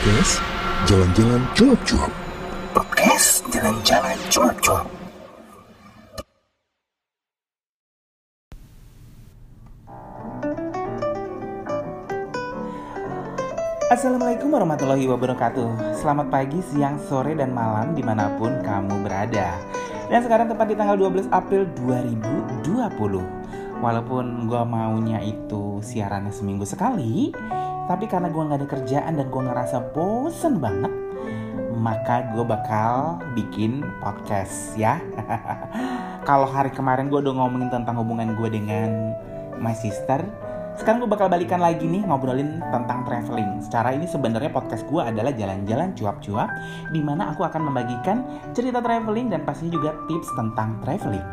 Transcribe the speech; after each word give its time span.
Podcast 0.00 0.40
Jalan-Jalan 0.88 1.42
Cuap-Cuap. 1.52 2.12
Podcast 2.72 3.44
Jalan-Jalan 3.52 4.16
Cuap-Cuap. 4.32 4.88
Assalamualaikum 13.92 14.48
warahmatullahi 14.48 15.04
wabarakatuh. 15.04 16.00
Selamat 16.00 16.32
pagi, 16.32 16.64
siang, 16.72 16.96
sore, 17.04 17.36
dan 17.36 17.52
malam 17.52 17.92
di 17.92 18.00
mana 18.00 18.32
pun 18.40 18.56
kamu 18.64 19.04
berada. 19.04 19.52
Dan 20.08 20.24
sekarang 20.24 20.48
tepat 20.48 20.72
di 20.72 20.80
tanggal 20.80 20.96
12 20.96 21.28
April 21.28 21.68
2020 21.76 22.64
Walaupun 23.84 24.48
gue 24.48 24.62
maunya 24.64 25.20
itu 25.24 25.84
siarannya 25.84 26.32
seminggu 26.32 26.64
sekali 26.64 27.32
Tapi 27.90 28.06
karena 28.06 28.30
gue 28.30 28.38
gak 28.38 28.58
ada 28.62 28.68
kerjaan 28.70 29.18
dan 29.18 29.26
gue 29.26 29.42
ngerasa 29.50 29.90
bosen 29.90 30.62
banget 30.62 30.94
Maka 31.74 32.30
gue 32.30 32.44
bakal 32.46 33.18
bikin 33.34 33.82
podcast 33.98 34.78
ya 34.78 35.02
Kalau 36.28 36.46
hari 36.46 36.70
kemarin 36.70 37.10
gue 37.10 37.18
udah 37.18 37.34
ngomongin 37.34 37.66
tentang 37.66 37.98
hubungan 37.98 38.38
gue 38.38 38.46
dengan 38.46 39.18
my 39.58 39.74
sister 39.74 40.22
sekarang 40.80 41.04
gue 41.04 41.12
bakal 41.12 41.28
balikan 41.28 41.60
lagi 41.60 41.84
nih 41.84 42.08
ngobrolin 42.08 42.56
tentang 42.72 43.04
traveling. 43.04 43.60
Secara 43.60 43.92
ini 43.92 44.08
sebenarnya 44.08 44.48
podcast 44.48 44.88
gue 44.88 44.96
adalah 44.96 45.28
jalan-jalan 45.28 45.92
cuap-cuap, 45.92 46.48
di 46.88 47.04
mana 47.04 47.36
aku 47.36 47.44
akan 47.44 47.68
membagikan 47.68 48.24
cerita 48.56 48.80
traveling 48.80 49.28
dan 49.28 49.44
pastinya 49.44 49.76
juga 49.76 49.92
tips 50.08 50.32
tentang 50.40 50.80
traveling. 50.80 51.26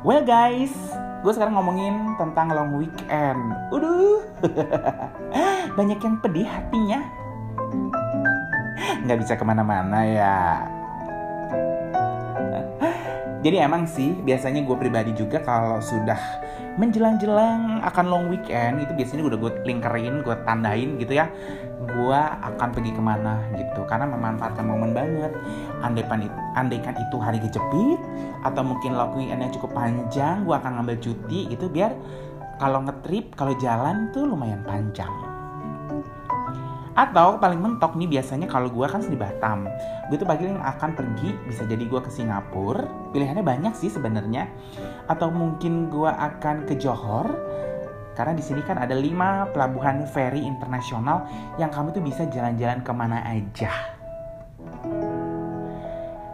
Well 0.00 0.24
guys, 0.24 0.72
gue 1.20 1.32
sekarang 1.36 1.52
ngomongin 1.56 2.16
tentang 2.16 2.48
long 2.52 2.72
weekend. 2.80 3.40
Udah, 3.68 4.24
banyak 5.78 6.00
yang 6.00 6.16
pedih 6.24 6.48
hatinya. 6.48 7.00
Nggak 9.04 9.18
bisa 9.20 9.32
ke 9.36 9.44
mana-mana 9.44 10.00
ya. 10.08 10.38
Jadi 13.40 13.56
emang 13.56 13.88
sih 13.88 14.12
biasanya 14.20 14.60
gue 14.64 14.76
pribadi 14.76 15.16
juga 15.16 15.40
kalau 15.40 15.80
sudah 15.80 16.20
menjelang-jelang 16.78 17.82
akan 17.82 18.04
long 18.06 18.26
weekend 18.30 18.82
itu 18.84 18.92
biasanya 18.94 19.26
udah 19.26 19.38
gue 19.40 19.50
lingkerin, 19.66 20.22
gue 20.22 20.34
tandain 20.46 20.90
gitu 21.00 21.12
ya. 21.16 21.26
Gue 21.80 22.20
akan 22.20 22.68
pergi 22.70 22.92
ke 22.94 23.02
mana 23.02 23.42
gitu 23.56 23.82
karena 23.88 24.06
memanfaatkan 24.06 24.62
momen 24.62 24.94
banget. 24.94 25.32
Andaikan, 25.82 26.28
andaikan 26.54 26.94
itu 26.94 27.16
hari 27.18 27.40
kejepit 27.42 28.00
atau 28.44 28.62
mungkin 28.62 28.94
long 28.94 29.16
weekendnya 29.16 29.50
cukup 29.50 29.74
panjang, 29.74 30.46
gue 30.46 30.54
akan 30.54 30.78
ngambil 30.78 30.96
cuti 31.02 31.50
gitu 31.50 31.66
biar 31.66 31.96
kalau 32.60 32.84
ngetrip, 32.84 33.32
kalau 33.34 33.56
jalan 33.56 34.12
tuh 34.12 34.28
lumayan 34.28 34.60
panjang. 34.68 35.08
Atau 36.92 37.40
paling 37.40 37.56
mentok 37.56 37.96
nih 37.96 38.20
biasanya 38.20 38.44
kalau 38.44 38.68
gue 38.68 38.84
kan 38.84 39.00
di 39.00 39.16
Batam, 39.16 39.64
gue 40.12 40.16
tuh 40.20 40.28
paling 40.28 40.60
akan 40.60 40.90
pergi 40.92 41.32
bisa 41.48 41.64
jadi 41.64 41.80
gue 41.80 42.00
ke 42.02 42.12
Singapura. 42.12 42.84
Pilihannya 43.16 43.40
banyak 43.40 43.72
sih 43.72 43.88
sebenarnya. 43.88 44.44
Atau 45.10 45.34
mungkin 45.34 45.90
gue 45.90 46.06
akan 46.06 46.70
ke 46.70 46.78
Johor. 46.78 47.26
Karena 48.14 48.36
di 48.36 48.44
sini 48.44 48.62
kan 48.62 48.78
ada 48.78 48.94
5 48.94 49.50
pelabuhan 49.50 50.06
ferry 50.06 50.44
internasional 50.44 51.26
yang 51.58 51.72
kamu 51.72 51.90
tuh 51.90 52.02
bisa 52.04 52.28
jalan-jalan 52.30 52.84
ke 52.84 52.92
mana 52.94 53.18
aja. 53.26 53.70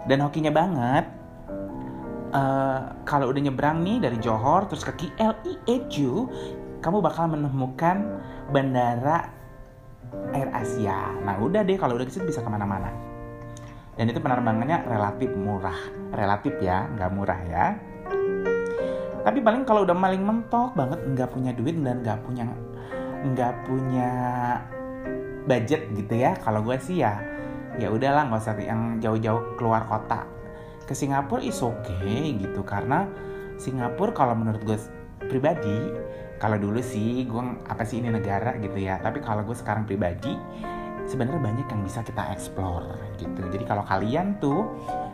Dan 0.07 0.23
hokinya 0.23 0.53
banget, 0.55 1.05
uh, 2.37 2.81
kalau 3.07 3.31
udah 3.31 3.43
nyebrang 3.43 3.83
nih 3.83 3.99
dari 4.03 4.19
Johor 4.21 4.67
terus 4.71 4.85
ke 4.85 4.93
KLIA 4.95 5.77
kamu 6.81 7.03
bakal 7.03 7.33
menemukan 7.33 8.23
bandara 8.53 9.31
Air 10.31 10.51
Asia. 10.55 11.11
Nah 11.25 11.41
udah 11.41 11.67
deh 11.67 11.75
kalau 11.75 11.99
udah 11.99 12.07
ke 12.07 12.13
situ 12.15 12.29
bisa 12.29 12.45
ke 12.45 12.51
mana-mana. 12.51 12.93
Dan 13.97 14.13
itu 14.13 14.21
penerbangannya 14.21 14.85
relatif 14.85 15.33
murah, 15.33 15.77
relatif 16.13 16.53
ya, 16.61 16.85
nggak 16.93 17.11
murah 17.17 17.41
ya. 17.49 17.67
Tapi 19.27 19.43
paling 19.43 19.67
kalau 19.67 19.83
udah 19.83 19.97
maling 19.99 20.23
mentok 20.23 20.79
banget 20.79 21.03
nggak 21.03 21.31
punya 21.35 21.51
duit 21.51 21.75
dan 21.83 22.07
nggak 22.07 22.23
punya 22.23 22.47
nggak 23.27 23.55
punya 23.67 24.11
budget 25.51 25.91
gitu 25.99 26.15
ya. 26.15 26.39
Kalau 26.39 26.63
gue 26.63 26.79
sih 26.79 27.03
ya 27.03 27.19
ya 27.75 27.91
udahlah 27.91 28.31
nggak 28.31 28.39
usah 28.39 28.55
yang 28.63 29.03
jauh-jauh 29.03 29.59
keluar 29.59 29.83
kota. 29.91 30.23
Ke 30.87 30.95
Singapura 30.95 31.43
is 31.43 31.59
okay 31.59 32.39
gitu 32.39 32.63
karena 32.63 33.11
Singapura 33.59 34.15
kalau 34.15 34.39
menurut 34.39 34.63
gue 34.63 34.79
pribadi 35.27 35.91
kalau 36.37 36.61
dulu 36.61 36.79
sih 36.85 37.25
gue 37.25 37.43
apa 37.67 37.83
sih 37.83 38.01
ini 38.01 38.13
negara 38.13 38.57
gitu 38.61 38.77
ya 38.77 39.01
tapi 39.01 39.25
kalau 39.25 39.43
gue 39.43 39.57
sekarang 39.57 39.89
pribadi 39.89 40.37
sebenarnya 41.09 41.41
banyak 41.41 41.67
yang 41.71 41.83
bisa 41.87 42.05
kita 42.05 42.29
explore 42.35 43.17
gitu 43.17 43.41
jadi 43.49 43.65
kalau 43.65 43.83
kalian 43.87 44.37
tuh 44.37 44.69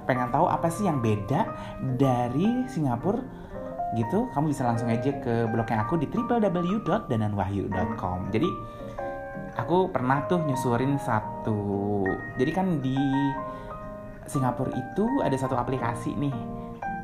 pengen 0.08 0.34
tahu 0.34 0.50
apa 0.50 0.66
sih 0.66 0.90
yang 0.90 0.98
beda 0.98 1.46
dari 1.94 2.66
Singapura 2.66 3.22
gitu 3.92 4.24
kamu 4.32 4.48
bisa 4.52 4.64
langsung 4.64 4.88
aja 4.88 5.12
ke 5.20 5.44
blognya 5.52 5.84
aku 5.84 6.00
di 6.00 6.08
www.dananwahyu.com 6.08 8.32
jadi 8.32 8.48
aku 9.60 9.92
pernah 9.92 10.24
tuh 10.28 10.40
nyusurin 10.48 10.96
satu 10.96 12.04
jadi 12.40 12.52
kan 12.56 12.80
di 12.80 12.96
Singapura 14.24 14.72
itu 14.72 15.20
ada 15.20 15.36
satu 15.36 15.60
aplikasi 15.60 16.16
nih 16.16 16.32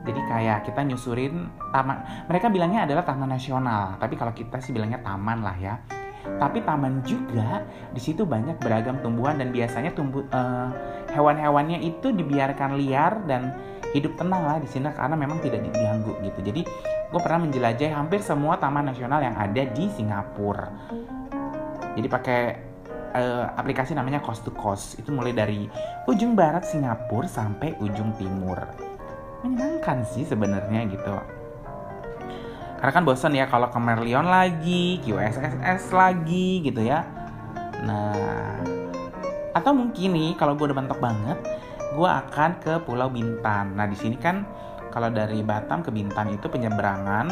jadi 0.09 0.21
kayak 0.25 0.59
kita 0.65 0.81
nyusurin 0.89 1.53
taman. 1.69 2.01
Mereka 2.33 2.49
bilangnya 2.49 2.89
adalah 2.89 3.05
taman 3.05 3.29
nasional, 3.29 4.01
tapi 4.01 4.17
kalau 4.17 4.33
kita 4.33 4.57
sih 4.65 4.73
bilangnya 4.73 5.05
taman 5.05 5.45
lah 5.45 5.53
ya. 5.61 5.77
Tapi 6.25 6.65
taman 6.65 7.05
juga 7.05 7.61
di 7.93 8.01
situ 8.01 8.25
banyak 8.25 8.57
beragam 8.57 8.97
tumbuhan 9.05 9.37
dan 9.37 9.53
biasanya 9.53 9.93
tumbuh 9.93 10.25
uh, 10.33 10.73
hewan-hewannya 11.13 11.85
itu 11.85 12.13
dibiarkan 12.13 12.81
liar 12.81 13.21
dan 13.29 13.53
hidup 13.97 14.17
tenang 14.21 14.43
lah 14.45 14.57
di 14.61 14.69
sini 14.69 14.91
karena 14.93 15.17
memang 15.17 15.41
tidak 15.41 15.65
diganggu 15.65 16.13
gitu. 16.25 16.41
Jadi 16.45 16.63
gue 17.09 17.21
pernah 17.21 17.49
menjelajahi 17.49 17.93
hampir 17.93 18.21
semua 18.21 18.61
taman 18.61 18.93
nasional 18.93 19.23
yang 19.23 19.37
ada 19.37 19.63
di 19.65 19.89
Singapura. 19.93 20.69
Jadi 21.97 22.07
pakai 22.07 22.41
uh, 23.17 23.45
aplikasi 23.57 23.97
namanya 23.97 24.21
Coast 24.21 24.45
to 24.45 24.53
Coast. 24.53 25.01
Itu 25.01 25.11
mulai 25.11 25.33
dari 25.33 25.67
ujung 26.05 26.37
barat 26.37 26.69
Singapura 26.69 27.27
sampai 27.27 27.75
ujung 27.81 28.13
timur 28.15 28.89
menyenangkan 29.43 30.03
sih 30.03 30.27
sebenarnya 30.27 30.91
gitu 30.91 31.15
karena 32.79 32.93
kan 32.95 33.03
bosan 33.03 33.35
ya 33.35 33.47
kalau 33.51 33.71
ke 33.71 33.79
Merlion 33.79 34.27
lagi 34.27 35.03
QSSS 35.03 35.91
lagi 35.95 36.63
gitu 36.63 36.83
ya 36.83 37.07
nah 37.83 38.15
atau 39.55 39.75
mungkin 39.75 40.15
nih 40.15 40.31
kalau 40.39 40.55
gue 40.55 40.71
udah 40.71 40.79
mentok 40.79 40.99
banget 41.03 41.39
gue 41.95 42.09
akan 42.09 42.51
ke 42.61 42.83
Pulau 42.85 43.09
Bintan. 43.09 43.77
Nah 43.77 43.87
di 43.89 43.97
sini 43.97 44.17
kan 44.19 44.45
kalau 44.93 45.13
dari 45.13 45.41
Batam 45.45 45.81
ke 45.85 45.93
Bintan 45.93 46.33
itu 46.33 46.49
penyeberangan 46.49 47.29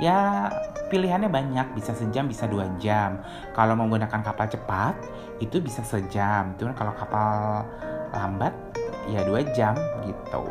ya 0.00 0.48
pilihannya 0.88 1.32
banyak 1.32 1.72
bisa 1.76 1.96
sejam 1.96 2.28
bisa 2.28 2.48
dua 2.48 2.68
jam. 2.80 3.20
Kalau 3.56 3.76
menggunakan 3.76 4.20
kapal 4.20 4.48
cepat 4.48 4.94
itu 5.40 5.60
bisa 5.60 5.80
sejam. 5.84 6.52
Cuman 6.56 6.76
kalau 6.76 6.92
kapal 6.96 7.64
lambat 8.12 8.52
ya 9.08 9.24
dua 9.24 9.40
jam 9.56 9.76
gitu. 10.04 10.44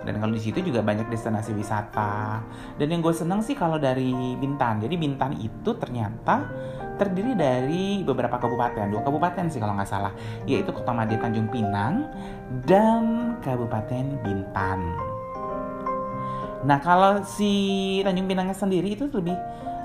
Dan 0.00 0.16
kalau 0.16 0.32
di 0.32 0.40
situ 0.40 0.64
juga 0.64 0.80
banyak 0.80 1.12
destinasi 1.12 1.52
wisata. 1.52 2.40
Dan 2.80 2.88
yang 2.88 3.04
gue 3.04 3.12
seneng 3.12 3.44
sih 3.44 3.52
kalau 3.52 3.76
dari 3.76 4.12
Bintan. 4.40 4.80
Jadi 4.80 4.96
Bintan 4.96 5.36
itu 5.36 5.76
ternyata 5.76 6.48
terdiri 7.00 7.32
dari 7.32 8.04
beberapa 8.04 8.36
kabupaten 8.36 8.92
dua 8.92 9.00
kabupaten 9.00 9.48
sih 9.48 9.56
kalau 9.56 9.72
nggak 9.72 9.88
salah 9.88 10.12
yaitu 10.44 10.68
Kota 10.68 10.92
Madia 10.92 11.16
Tanjung 11.16 11.48
Pinang 11.48 12.12
dan 12.68 13.34
Kabupaten 13.40 14.20
Bintan. 14.20 14.80
Nah 16.60 16.76
kalau 16.84 17.24
si 17.24 18.04
Tanjung 18.04 18.28
Pinangnya 18.28 18.52
sendiri 18.52 18.92
itu 18.92 19.08
lebih 19.08 19.32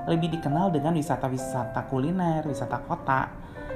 lebih 0.05 0.37
dikenal 0.37 0.69
dengan 0.69 0.93
wisata-wisata 0.93 1.87
kuliner, 1.89 2.43
wisata 2.45 2.77
kota. 2.83 3.31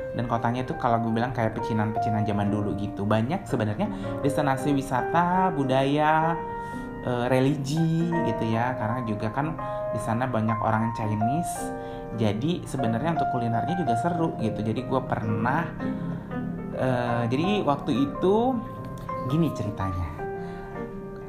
Dan 0.10 0.25
kotanya 0.25 0.66
itu 0.66 0.74
kalau 0.81 0.98
gue 1.06 1.14
bilang 1.14 1.30
kayak 1.31 1.54
pecinan-pecinan 1.58 2.25
zaman 2.25 2.50
dulu 2.50 2.74
gitu. 2.78 3.06
Banyak 3.06 3.46
sebenarnya 3.46 3.88
destinasi 4.25 4.74
wisata 4.74 5.54
budaya 5.54 6.34
e, 7.10 7.26
religi 7.26 8.14
gitu 8.14 8.46
ya. 8.46 8.78
Karena 8.78 9.02
juga 9.10 9.34
kan 9.34 9.58
di 9.90 10.00
sana 10.06 10.30
banyak 10.30 10.62
orang 10.62 10.94
Chinese. 10.94 11.74
Jadi 12.22 12.62
sebenarnya 12.70 13.18
untuk 13.18 13.30
kulinernya 13.34 13.76
juga 13.82 13.98
seru 13.98 14.38
gitu. 14.38 14.62
Jadi 14.62 14.86
gue 14.86 15.02
pernah 15.10 15.66
e, 16.78 16.90
jadi 17.26 17.66
waktu 17.66 17.92
itu 17.98 18.54
gini 19.26 19.50
ceritanya. 19.58 20.10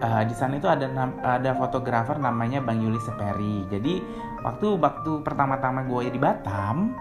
Uh, 0.01 0.25
di 0.25 0.33
sana 0.33 0.57
itu 0.57 0.65
ada 0.65 0.89
ada 1.21 1.53
fotografer 1.61 2.17
namanya 2.17 2.65
Bang 2.65 2.81
Yuli 2.81 2.97
Seperi. 3.05 3.69
Jadi 3.69 4.01
waktu 4.41 4.81
waktu 4.81 5.21
pertama-tama 5.21 5.85
gue 5.85 6.09
di 6.09 6.17
Batam, 6.17 6.97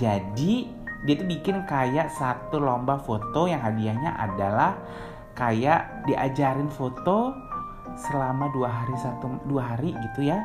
jadi 0.00 0.64
dia 1.04 1.14
tuh 1.20 1.28
bikin 1.28 1.68
kayak 1.68 2.08
satu 2.12 2.56
lomba 2.56 2.96
foto 2.96 3.44
yang 3.44 3.60
hadiahnya 3.60 4.16
adalah 4.16 4.72
kayak 5.36 6.08
diajarin 6.08 6.72
foto 6.72 7.32
selama 7.96 8.50
dua 8.54 8.68
hari 8.70 8.94
satu 8.98 9.40
dua 9.46 9.74
hari 9.74 9.94
gitu 9.94 10.28
ya. 10.28 10.38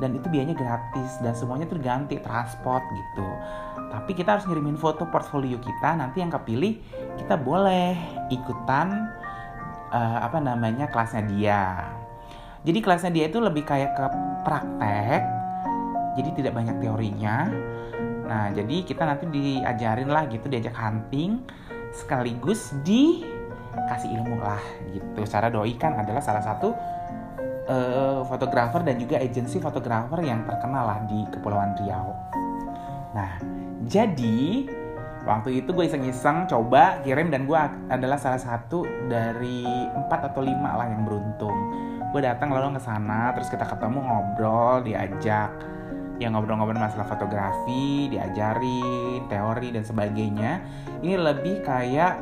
Dan 0.00 0.18
itu 0.18 0.26
biayanya 0.26 0.56
gratis 0.56 1.20
dan 1.22 1.36
semuanya 1.36 1.68
terganti 1.68 2.18
transport 2.18 2.82
gitu. 2.90 3.28
Tapi 3.92 4.16
kita 4.16 4.40
harus 4.40 4.48
ngirimin 4.48 4.80
foto 4.80 5.04
portfolio 5.06 5.60
kita 5.60 6.00
nanti 6.00 6.24
yang 6.24 6.32
kepilih 6.32 6.80
kita 7.20 7.36
boleh 7.36 7.92
ikutan 8.32 9.12
uh, 9.92 10.18
apa 10.24 10.40
namanya 10.40 10.88
kelasnya 10.88 11.22
dia. 11.28 11.62
Jadi 12.64 12.78
kelasnya 12.80 13.12
dia 13.12 13.24
itu 13.28 13.38
lebih 13.38 13.68
kayak 13.68 13.92
ke 13.94 14.06
praktek 14.42 15.22
jadi 16.16 16.28
tidak 16.36 16.52
banyak 16.56 16.76
teorinya. 16.80 17.48
Nah 18.28 18.48
jadi 18.52 18.76
kita 18.84 19.02
nanti 19.04 19.28
diajarin 19.28 20.08
lah 20.08 20.24
gitu 20.28 20.48
diajak 20.48 20.72
hunting 20.76 21.44
sekaligus 21.92 22.72
dikasih 23.72 24.08
ilmu 24.20 24.36
lah 24.40 24.62
gitu 24.92 25.20
cara 25.28 25.48
doi 25.48 25.74
kan 25.80 25.96
adalah 25.96 26.20
salah 26.20 26.44
satu 26.44 26.72
uh, 27.68 28.20
fotografer 28.26 28.82
dan 28.82 28.96
juga 28.98 29.18
agensi 29.20 29.58
fotografer 29.58 30.20
yang 30.24 30.44
terkenal 30.46 30.84
lah 30.88 30.98
di 31.06 31.24
Kepulauan 31.30 31.76
Riau. 31.78 32.10
Nah, 33.12 33.32
jadi 33.86 34.66
waktu 35.22 35.62
itu 35.62 35.70
gue 35.70 35.84
iseng-iseng 35.86 36.50
coba 36.50 36.98
kirim 37.06 37.30
dan 37.30 37.46
gue 37.46 37.58
adalah 37.92 38.18
salah 38.18 38.40
satu 38.40 38.82
dari 39.06 39.66
empat 39.92 40.32
atau 40.32 40.42
lima 40.42 40.74
lah 40.80 40.88
yang 40.90 41.04
beruntung. 41.06 41.54
Gue 42.12 42.20
datang 42.20 42.52
lalu 42.52 42.76
ke 42.76 42.82
sana, 42.84 43.32
terus 43.32 43.48
kita 43.48 43.64
ketemu 43.64 44.04
ngobrol, 44.04 44.84
diajak 44.84 45.50
ya 46.20 46.28
ngobrol-ngobrol 46.28 46.78
masalah 46.78 47.08
fotografi, 47.08 48.06
diajarin 48.12 49.26
teori 49.26 49.68
dan 49.74 49.82
sebagainya. 49.82 50.60
Ini 51.02 51.18
lebih 51.18 51.64
kayak 51.64 52.20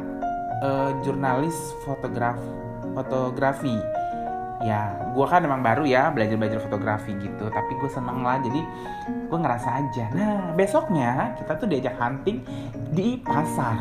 uh, 0.61 0.91
jurnalis 1.03 1.57
fotograf 1.85 2.39
fotografi. 2.93 3.77
Ya 4.61 4.93
gue 5.17 5.25
kan 5.25 5.41
emang 5.41 5.65
baru 5.65 5.89
ya 5.89 6.13
belajar 6.13 6.37
belajar 6.37 6.61
fotografi 6.61 7.17
gitu 7.17 7.49
tapi 7.49 7.73
gue 7.81 7.89
seneng 7.89 8.21
lah 8.21 8.37
jadi 8.45 8.61
gue 9.29 9.39
ngerasa 9.41 9.69
aja. 9.81 10.05
Nah 10.13 10.53
besoknya 10.53 11.33
kita 11.41 11.53
tuh 11.57 11.67
diajak 11.69 11.97
hunting 11.97 12.45
di 12.93 13.17
pasar. 13.25 13.81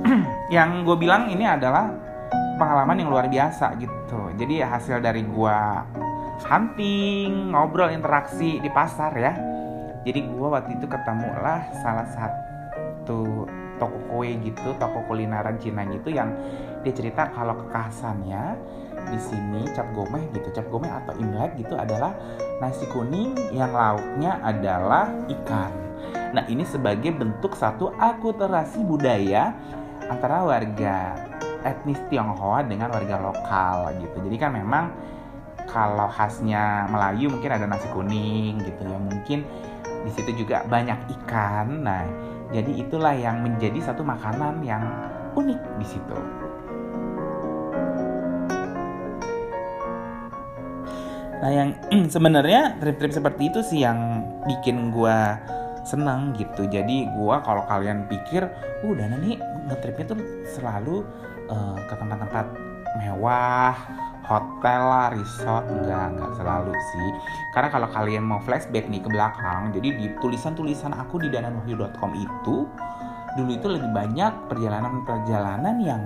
Yang 0.54 0.70
gue 0.88 0.96
bilang 0.96 1.28
ini 1.28 1.44
adalah 1.44 1.92
pengalaman 2.56 2.96
yang 2.96 3.12
luar 3.12 3.28
biasa 3.28 3.76
gitu. 3.76 4.32
Jadi 4.40 4.64
hasil 4.64 5.04
dari 5.04 5.20
gue 5.28 5.58
hunting 6.46 7.52
ngobrol 7.52 7.92
interaksi 7.92 8.56
di 8.64 8.70
pasar 8.72 9.12
ya. 9.12 9.36
Jadi 10.08 10.24
gue 10.24 10.48
waktu 10.48 10.78
itu 10.78 10.86
ketemu 10.88 11.30
lah 11.42 11.68
salah 11.84 12.06
satu 12.08 12.55
toko 13.76 13.98
kue 14.08 14.34
gitu 14.40 14.72
toko 14.80 15.04
kulineran 15.06 15.60
Cina 15.60 15.84
gitu 15.86 16.10
yang 16.10 16.32
dia 16.80 16.92
cerita 16.94 17.28
kalau 17.34 17.54
kekhasannya 17.66 18.56
di 19.06 19.18
sini 19.20 19.62
cap 19.76 19.86
gomeh 19.94 20.22
gitu 20.34 20.48
cap 20.50 20.66
gomeh 20.72 20.90
atau 20.90 21.14
imlek 21.20 21.54
gitu 21.60 21.78
adalah 21.78 22.16
nasi 22.58 22.88
kuning 22.90 23.36
yang 23.52 23.70
lauknya 23.70 24.40
adalah 24.42 25.06
ikan. 25.30 25.70
Nah 26.34 26.44
ini 26.50 26.66
sebagai 26.66 27.14
bentuk 27.14 27.54
satu 27.54 27.92
akulturasi 27.96 28.82
budaya 28.82 29.54
antara 30.06 30.42
warga 30.42 31.14
etnis 31.66 31.98
Tionghoa 32.10 32.62
dengan 32.66 32.90
warga 32.94 33.18
lokal 33.18 33.94
gitu. 33.98 34.16
Jadi 34.26 34.36
kan 34.38 34.50
memang 34.54 34.84
kalau 35.66 36.06
khasnya 36.10 36.86
Melayu 36.90 37.26
mungkin 37.30 37.50
ada 37.50 37.66
nasi 37.66 37.90
kuning 37.90 38.62
gitu 38.62 38.82
ya 38.86 38.98
mungkin 38.98 39.42
di 40.06 40.10
situ 40.14 40.46
juga 40.46 40.62
banyak 40.66 41.10
ikan. 41.22 41.82
Nah 41.82 42.06
jadi 42.54 42.72
itulah 42.78 43.14
yang 43.14 43.42
menjadi 43.42 43.78
satu 43.82 44.06
makanan 44.06 44.62
yang 44.62 44.82
unik 45.34 45.60
di 45.82 45.86
situ. 45.86 46.18
Nah 51.36 51.50
yang 51.52 51.70
sebenarnya 52.14 52.80
trip-trip 52.80 53.12
seperti 53.12 53.52
itu 53.52 53.60
sih 53.62 53.84
yang 53.84 54.24
bikin 54.46 54.94
gue 54.94 55.18
senang 55.86 56.34
gitu. 56.34 56.66
Jadi 56.66 57.06
gue 57.06 57.36
kalau 57.46 57.62
kalian 57.70 58.10
pikir, 58.10 58.46
uh 58.82 58.94
Dana 58.96 59.14
nih 59.20 59.38
ngetripnya 59.70 60.16
tuh 60.16 60.18
selalu 60.56 61.06
uh, 61.46 61.78
ke 61.86 61.94
tempat-tempat 61.94 62.46
mewah, 62.98 63.76
hotel 64.26 64.80
lah, 64.82 65.08
resort, 65.14 65.64
enggak, 65.70 66.18
enggak 66.18 66.32
selalu 66.34 66.74
sih. 66.74 67.08
Karena 67.54 67.68
kalau 67.70 67.88
kalian 67.94 68.24
mau 68.26 68.42
flashback 68.42 68.90
nih 68.90 69.00
ke 69.00 69.08
belakang, 69.08 69.70
jadi 69.70 69.88
di 69.94 70.06
tulisan-tulisan 70.18 70.92
aku 70.92 71.22
di 71.22 71.30
dananwahyu.com 71.30 72.10
itu, 72.18 72.66
dulu 73.38 73.50
itu 73.54 73.66
lebih 73.70 73.90
banyak 73.94 74.32
perjalanan-perjalanan 74.50 75.76
yang 75.78 76.02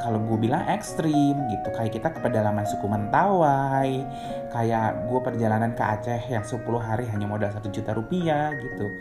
kalau 0.00 0.20
gue 0.20 0.36
bilang 0.36 0.64
ekstrim 0.68 1.36
gitu. 1.48 1.68
Kayak 1.72 1.92
kita 1.96 2.08
ke 2.12 2.18
pedalaman 2.20 2.68
suku 2.68 2.84
Mentawai 2.84 4.04
kayak 4.52 5.08
gue 5.08 5.20
perjalanan 5.24 5.72
ke 5.72 5.80
Aceh 5.80 6.22
yang 6.28 6.44
10 6.44 6.60
hari 6.76 7.08
hanya 7.08 7.24
modal 7.24 7.48
satu 7.48 7.72
juta 7.72 7.96
rupiah 7.96 8.52
gitu. 8.52 9.00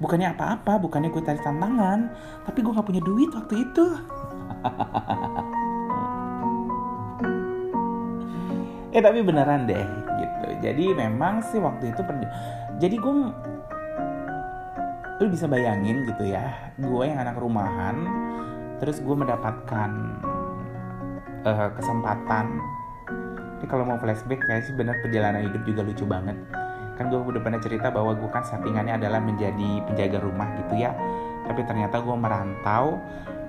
Bukannya 0.00 0.36
apa-apa 0.36 0.76
bukannya 0.84 1.08
gue 1.08 1.22
cari 1.24 1.40
tantangan 1.40 2.12
tapi 2.44 2.60
gue 2.60 2.72
nggak 2.76 2.84
punya 2.84 3.00
duit 3.00 3.30
waktu 3.32 3.62
itu 3.62 3.86
eh 8.94 9.02
tapi 9.02 9.26
beneran 9.26 9.66
deh 9.66 9.82
gitu. 10.22 10.48
Jadi 10.62 10.94
memang 10.94 11.42
sih 11.42 11.58
waktu 11.58 11.90
itu 11.90 12.00
jadi 12.78 12.94
gue 12.94 13.14
lu 15.22 15.26
bisa 15.30 15.46
bayangin 15.46 16.02
gitu 16.10 16.26
ya 16.26 16.74
gue 16.74 17.04
yang 17.06 17.22
anak 17.22 17.38
rumahan 17.38 18.02
terus 18.82 18.98
gue 19.02 19.14
mendapatkan 19.14 19.90
uh, 21.46 21.70
kesempatan. 21.74 22.58
Ini 23.62 23.66
kalau 23.70 23.84
mau 23.86 23.96
flashback 23.96 24.44
kayak 24.44 24.68
bener 24.76 24.98
perjalanan 25.00 25.46
hidup 25.48 25.62
juga 25.64 25.80
lucu 25.86 26.04
banget. 26.04 26.36
Kan 26.94 27.10
gue 27.10 27.18
udah 27.18 27.40
pernah 27.42 27.58
cerita 27.62 27.88
bahwa 27.88 28.12
gue 28.14 28.28
kan 28.28 28.44
settingannya 28.44 29.00
adalah 29.00 29.18
menjadi 29.18 29.82
penjaga 29.88 30.18
rumah 30.20 30.52
gitu 30.60 30.78
ya. 30.78 30.92
Tapi 31.48 31.64
ternyata 31.64 32.02
gue 32.02 32.16
merantau. 32.16 33.00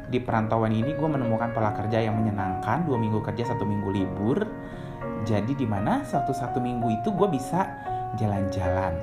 Di 0.05 0.21
perantauan 0.21 0.69
ini 0.69 0.93
gue 0.93 1.09
menemukan 1.09 1.49
pola 1.49 1.73
kerja 1.73 1.97
yang 1.97 2.13
menyenangkan 2.21 2.85
dua 2.85 2.93
minggu 3.01 3.25
kerja 3.25 3.51
satu 3.51 3.65
minggu 3.65 3.89
libur 3.89 4.37
jadi 5.23 5.53
di 5.55 5.63
mana 5.63 6.03
satu 6.03 6.35
satu 6.35 6.59
minggu 6.59 7.01
itu 7.01 7.09
gue 7.15 7.27
bisa 7.31 7.63
jalan-jalan. 8.19 8.93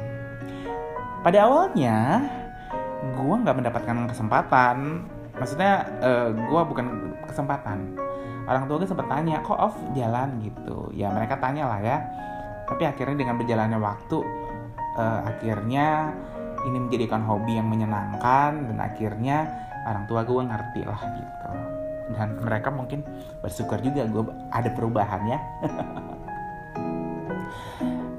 Pada 1.24 1.48
awalnya 1.48 2.26
gue 3.16 3.34
nggak 3.40 3.56
mendapatkan 3.56 3.96
kesempatan. 4.10 5.06
Maksudnya 5.38 5.88
uh, 6.04 6.28
eh, 6.28 6.30
gue 6.36 6.60
bukan 6.68 6.86
kesempatan. 7.24 7.96
Orang 8.44 8.66
tua 8.66 8.76
gue 8.82 8.90
sempat 8.90 9.08
tanya 9.08 9.40
kok 9.40 9.56
off 9.56 9.76
jalan? 9.96 10.42
Gitu. 10.42 10.92
Ya 10.92 11.08
mereka 11.14 11.38
tanya 11.38 11.70
lah 11.70 11.80
ya. 11.80 11.98
Tapi 12.68 12.84
akhirnya 12.84 13.16
dengan 13.16 13.38
berjalannya 13.38 13.78
waktu 13.78 14.18
uh, 14.98 15.20
akhirnya 15.26 16.12
ini 16.62 16.78
menjadikan 16.78 17.24
hobi 17.26 17.58
yang 17.58 17.66
menyenangkan 17.66 18.70
dan 18.70 18.78
akhirnya 18.78 19.50
orang 19.82 20.06
tua 20.06 20.22
gue 20.22 20.42
ngerti 20.46 20.82
lah 20.86 21.00
gitu 21.18 21.71
dan 22.14 22.38
mereka 22.40 22.68
mungkin 22.70 23.04
bersyukur 23.40 23.80
juga 23.80 24.06
gue 24.06 24.24
ada 24.52 24.70
perubahan 24.72 25.22
ya 25.28 25.38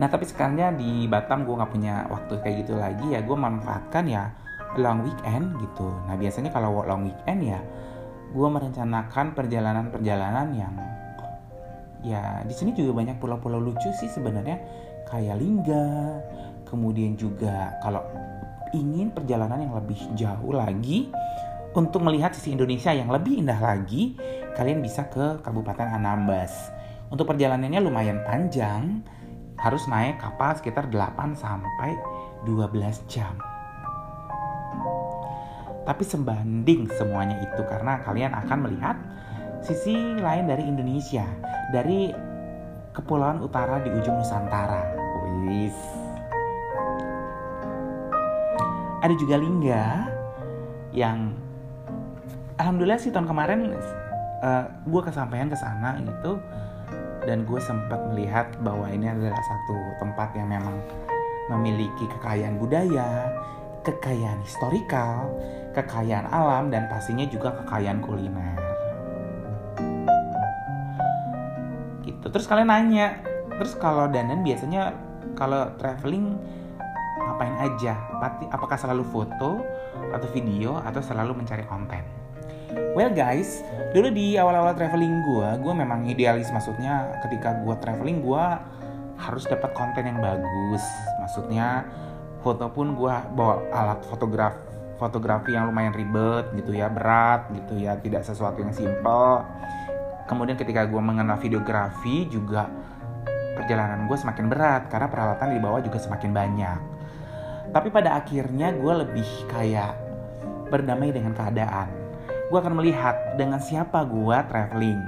nah 0.01 0.07
tapi 0.09 0.25
sekarangnya 0.25 0.73
di 0.73 1.05
Batam 1.07 1.45
gue 1.45 1.55
nggak 1.55 1.71
punya 1.71 2.09
waktu 2.09 2.33
kayak 2.41 2.55
gitu 2.65 2.73
lagi 2.75 3.13
ya. 3.13 3.21
Gue 3.23 3.37
manfaatkan 3.37 4.03
ya 4.09 4.33
long 4.75 5.05
weekend 5.05 5.53
gitu. 5.61 5.87
Nah 6.09 6.17
biasanya 6.17 6.49
kalau 6.49 6.81
long 6.83 7.05
weekend 7.07 7.39
ya 7.45 7.59
gue 8.33 8.47
merencanakan 8.49 9.37
perjalanan-perjalanan 9.37 10.47
yang 10.57 10.73
ya 12.03 12.41
di 12.43 12.51
sini 12.51 12.73
juga 12.73 12.99
banyak 12.99 13.21
pulau-pulau 13.21 13.61
lucu 13.61 13.89
sih 13.95 14.09
sebenarnya. 14.09 14.57
Kayak 15.07 15.37
Lingga 15.37 15.85
kemudian 16.65 17.13
juga 17.13 17.77
kalau 17.85 18.01
ingin 18.73 19.13
perjalanan 19.13 19.61
yang 19.61 19.77
lebih 19.77 19.99
jauh 20.17 20.57
lagi 20.57 21.13
untuk 21.73 22.05
melihat 22.05 22.33
sisi 22.37 22.53
Indonesia 22.53 22.93
yang 22.93 23.09
lebih 23.09 23.41
indah 23.41 23.57
lagi 23.57 24.17
kalian 24.53 24.81
bisa 24.81 25.09
ke 25.09 25.41
Kabupaten 25.41 25.89
Anambas 25.89 26.69
untuk 27.09 27.29
perjalanannya 27.29 27.81
lumayan 27.81 28.21
panjang 28.25 29.01
harus 29.57 29.85
naik 29.89 30.21
kapal 30.21 30.53
sekitar 30.57 30.89
8 30.89 31.33
sampai 31.33 31.97
12 32.45 33.09
jam 33.09 33.33
tapi 35.83 36.03
sebanding 36.07 36.87
semuanya 36.95 37.43
itu 37.43 37.61
karena 37.67 37.99
kalian 38.07 38.31
akan 38.31 38.59
melihat 38.63 38.95
sisi 39.63 39.95
lain 40.19 40.47
dari 40.47 40.63
Indonesia, 40.63 41.27
dari 41.71 42.11
kepulauan 42.95 43.43
utara 43.43 43.83
di 43.83 43.91
ujung 43.91 44.19
Nusantara. 44.19 44.83
Wis. 45.43 45.75
Ada 49.03 49.15
juga 49.19 49.35
Lingga 49.35 49.83
yang 50.95 51.35
alhamdulillah 52.57 52.99
sih 53.01 53.09
tahun 53.09 53.25
kemarin 53.29 53.73
uh, 53.73 54.45
eh, 54.45 54.65
gue 54.85 55.01
kesampaian 55.01 55.49
ke 55.49 55.57
sana 55.57 55.97
gitu 56.03 56.37
dan 57.23 57.47
gue 57.47 57.59
sempat 57.63 57.99
melihat 58.11 58.51
bahwa 58.61 58.91
ini 58.91 59.07
adalah 59.07 59.39
satu 59.39 59.77
tempat 60.03 60.35
yang 60.35 60.51
memang 60.51 60.75
memiliki 61.47 62.03
kekayaan 62.19 62.59
budaya, 62.59 63.31
kekayaan 63.87 64.43
historikal, 64.43 65.31
kekayaan 65.71 66.27
alam, 66.27 66.67
dan 66.67 66.91
pastinya 66.91 67.23
juga 67.27 67.55
kekayaan 67.63 68.03
kuliner. 68.03 68.59
Gitu. 72.03 72.25
Terus 72.27 72.47
kalian 72.47 72.67
nanya, 72.67 73.23
terus 73.55 73.75
kalau 73.79 74.11
dandan 74.11 74.43
biasanya 74.43 74.91
kalau 75.39 75.71
traveling 75.79 76.35
ngapain 77.23 77.55
aja 77.71 77.95
apakah 78.51 78.75
selalu 78.75 79.07
foto 79.07 79.63
atau 80.11 80.27
video 80.35 80.75
atau 80.83 80.99
selalu 80.99 81.39
mencari 81.39 81.63
konten 81.63 82.03
Well 82.93 83.09
guys, 83.09 83.65
dulu 83.89 84.13
di 84.13 84.37
awal-awal 84.37 84.77
traveling 84.77 85.25
gue, 85.25 85.49
gue 85.65 85.73
memang 85.73 86.05
idealis 86.05 86.53
maksudnya 86.53 87.09
ketika 87.25 87.57
gue 87.65 87.73
traveling 87.81 88.21
gue 88.21 88.45
harus 89.17 89.49
dapat 89.49 89.73
konten 89.73 90.05
yang 90.05 90.21
bagus. 90.21 90.85
Maksudnya 91.17 91.89
foto 92.45 92.69
pun 92.69 92.93
gue 92.93 93.09
bawa 93.33 93.65
alat 93.73 94.05
fotograf 94.05 94.53
fotografi 95.01 95.57
yang 95.57 95.73
lumayan 95.73 95.89
ribet 95.89 96.53
gitu 96.53 96.77
ya, 96.77 96.85
berat 96.85 97.49
gitu 97.57 97.81
ya, 97.81 97.97
tidak 97.97 98.29
sesuatu 98.29 98.61
yang 98.61 98.69
simple. 98.69 99.41
Kemudian 100.29 100.53
ketika 100.53 100.85
gue 100.85 101.01
mengenal 101.01 101.41
videografi 101.41 102.29
juga 102.29 102.69
perjalanan 103.57 104.05
gue 104.05 104.17
semakin 104.21 104.45
berat 104.53 104.93
karena 104.93 105.09
peralatan 105.09 105.49
di 105.49 105.57
bawah 105.57 105.81
juga 105.81 105.97
semakin 105.97 106.29
banyak. 106.29 106.79
Tapi 107.73 107.89
pada 107.89 108.21
akhirnya 108.21 108.69
gue 108.69 108.93
lebih 109.01 109.49
kayak 109.49 109.97
berdamai 110.69 111.09
dengan 111.09 111.33
keadaan. 111.33 112.02
Gue 112.53 112.61
akan 112.61 112.77
melihat 112.77 113.33
dengan 113.33 113.57
siapa 113.57 114.05
gue 114.05 114.37
traveling. 114.45 115.01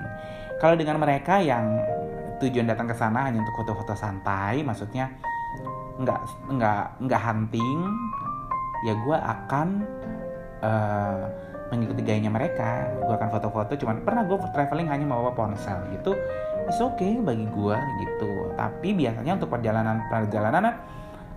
Kalau 0.58 0.74
dengan 0.74 0.98
mereka 0.98 1.38
yang 1.38 1.78
tujuan 2.42 2.66
datang 2.66 2.90
ke 2.90 2.98
sana 2.98 3.30
hanya 3.30 3.46
untuk 3.46 3.62
foto-foto 3.62 3.94
santai, 3.94 4.66
maksudnya 4.66 5.14
nggak 6.02 6.50
nggak 6.50 7.06
nggak 7.06 7.22
hunting, 7.22 7.86
ya 8.90 8.98
gue 8.98 9.14
akan 9.14 9.68
uh, 10.66 11.30
mengikuti 11.70 12.02
gayanya 12.02 12.34
mereka. 12.34 12.90
Gue 13.06 13.14
akan 13.14 13.30
foto-foto. 13.30 13.78
Cuman 13.78 14.02
pernah 14.02 14.26
gue 14.26 14.42
traveling 14.50 14.90
hanya 14.90 15.06
membawa 15.06 15.30
ponsel 15.38 15.86
gitu. 15.94 16.18
It's 16.66 16.82
okay 16.82 17.22
bagi 17.22 17.46
gue 17.46 17.78
gitu. 18.02 18.58
Tapi 18.58 18.98
biasanya 18.98 19.38
untuk 19.38 19.54
perjalanan 19.54 20.02
perjalanan 20.10 20.82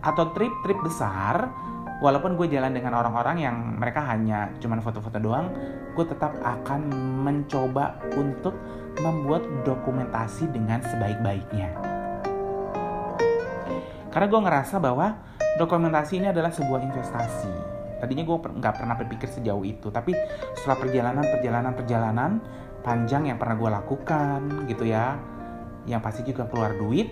atau 0.00 0.32
trip-trip 0.32 0.80
besar 0.80 1.52
walaupun 1.98 2.38
gue 2.38 2.46
jalan 2.50 2.70
dengan 2.70 2.94
orang-orang 2.94 3.42
yang 3.42 3.56
mereka 3.78 4.02
hanya 4.06 4.50
cuman 4.62 4.78
foto-foto 4.78 5.18
doang 5.18 5.50
gue 5.98 6.06
tetap 6.06 6.30
akan 6.46 6.86
mencoba 7.26 7.98
untuk 8.14 8.54
membuat 9.02 9.42
dokumentasi 9.66 10.50
dengan 10.50 10.78
sebaik-baiknya. 10.82 11.74
Karena 14.08 14.26
gue 14.30 14.40
ngerasa 14.40 14.78
bahwa 14.78 15.18
dokumentasi 15.58 16.22
ini 16.22 16.26
adalah 16.30 16.54
sebuah 16.54 16.86
investasi. 16.86 17.50
Tadinya 17.98 18.22
gue 18.22 18.36
nggak 18.38 18.74
pernah 18.78 18.94
berpikir 18.94 19.26
sejauh 19.26 19.66
itu 19.66 19.90
tapi 19.90 20.14
setelah 20.54 20.78
perjalanan 20.78 21.24
perjalanan 21.26 21.72
perjalanan 21.74 22.30
panjang 22.86 23.26
yang 23.26 23.38
pernah 23.42 23.58
gue 23.58 23.70
lakukan 23.74 24.40
gitu 24.70 24.86
ya 24.86 25.18
yang 25.82 25.98
pasti 25.98 26.22
juga 26.22 26.46
keluar 26.46 26.78
duit 26.78 27.10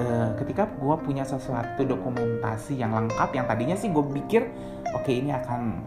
uh, 0.00 0.28
ketika 0.40 0.64
gue 0.80 0.96
punya 1.04 1.22
sesuatu 1.28 1.84
dokumentasi 1.84 2.80
yang 2.80 2.96
lengkap 2.96 3.30
yang 3.36 3.44
tadinya 3.44 3.76
sih 3.76 3.92
gue 3.92 4.04
pikir 4.16 4.48
oke 4.96 5.04
okay, 5.04 5.20
ini 5.20 5.36
akan 5.36 5.84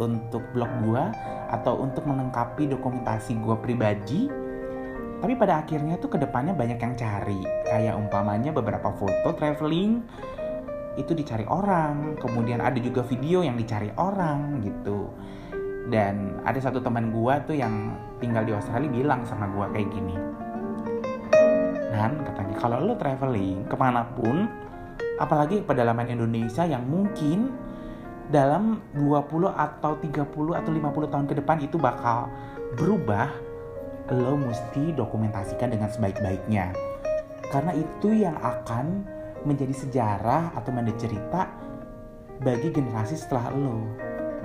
untuk 0.00 0.40
blog 0.56 0.72
gue 0.88 1.04
atau 1.52 1.84
untuk 1.84 2.08
melengkapi 2.08 2.72
dokumentasi 2.72 3.36
gue 3.36 3.56
pribadi 3.60 4.20
tapi 5.20 5.36
pada 5.36 5.60
akhirnya 5.60 6.00
tuh 6.00 6.16
ke 6.16 6.18
depannya 6.18 6.56
banyak 6.56 6.80
yang 6.80 6.96
cari. 6.96 7.44
Kayak 7.68 8.00
umpamanya 8.00 8.56
beberapa 8.56 8.88
foto 8.96 9.36
traveling 9.36 10.00
itu 10.96 11.12
dicari 11.12 11.44
orang. 11.44 12.16
Kemudian 12.16 12.64
ada 12.64 12.80
juga 12.80 13.04
video 13.04 13.44
yang 13.44 13.52
dicari 13.60 13.92
orang 14.00 14.64
gitu. 14.64 15.12
Dan 15.92 16.40
ada 16.48 16.56
satu 16.56 16.80
teman 16.80 17.12
gue 17.12 17.34
tuh 17.44 17.52
yang 17.52 18.00
tinggal 18.16 18.48
di 18.48 18.56
Australia 18.56 18.88
bilang 18.88 19.20
sama 19.28 19.44
gue 19.52 19.66
kayak 19.76 19.88
gini 19.92 20.16
kan 22.00 22.16
katanya 22.24 22.56
kalau 22.56 22.80
lo 22.80 22.96
traveling 22.96 23.68
ke 23.68 23.76
mana 23.76 24.08
pun 24.16 24.48
apalagi 25.20 25.60
pedalaman 25.60 26.08
Indonesia 26.08 26.64
yang 26.64 26.80
mungkin 26.88 27.52
dalam 28.32 28.80
20 28.96 29.52
atau 29.52 30.00
30 30.00 30.24
atau 30.56 30.70
50 30.72 31.12
tahun 31.12 31.26
ke 31.28 31.34
depan 31.44 31.56
itu 31.60 31.76
bakal 31.76 32.32
berubah 32.78 33.28
lo 34.10 34.34
mesti 34.40 34.96
dokumentasikan 34.96 35.70
dengan 35.70 35.92
sebaik-baiknya. 35.92 36.72
Karena 37.50 37.74
itu 37.74 38.14
yang 38.14 38.38
akan 38.38 39.04
menjadi 39.44 39.74
sejarah 39.74 40.54
atau 40.54 40.70
menjadi 40.70 41.10
cerita 41.10 41.50
bagi 42.40 42.70
generasi 42.70 43.18
setelah 43.18 43.50
lo 43.52 43.82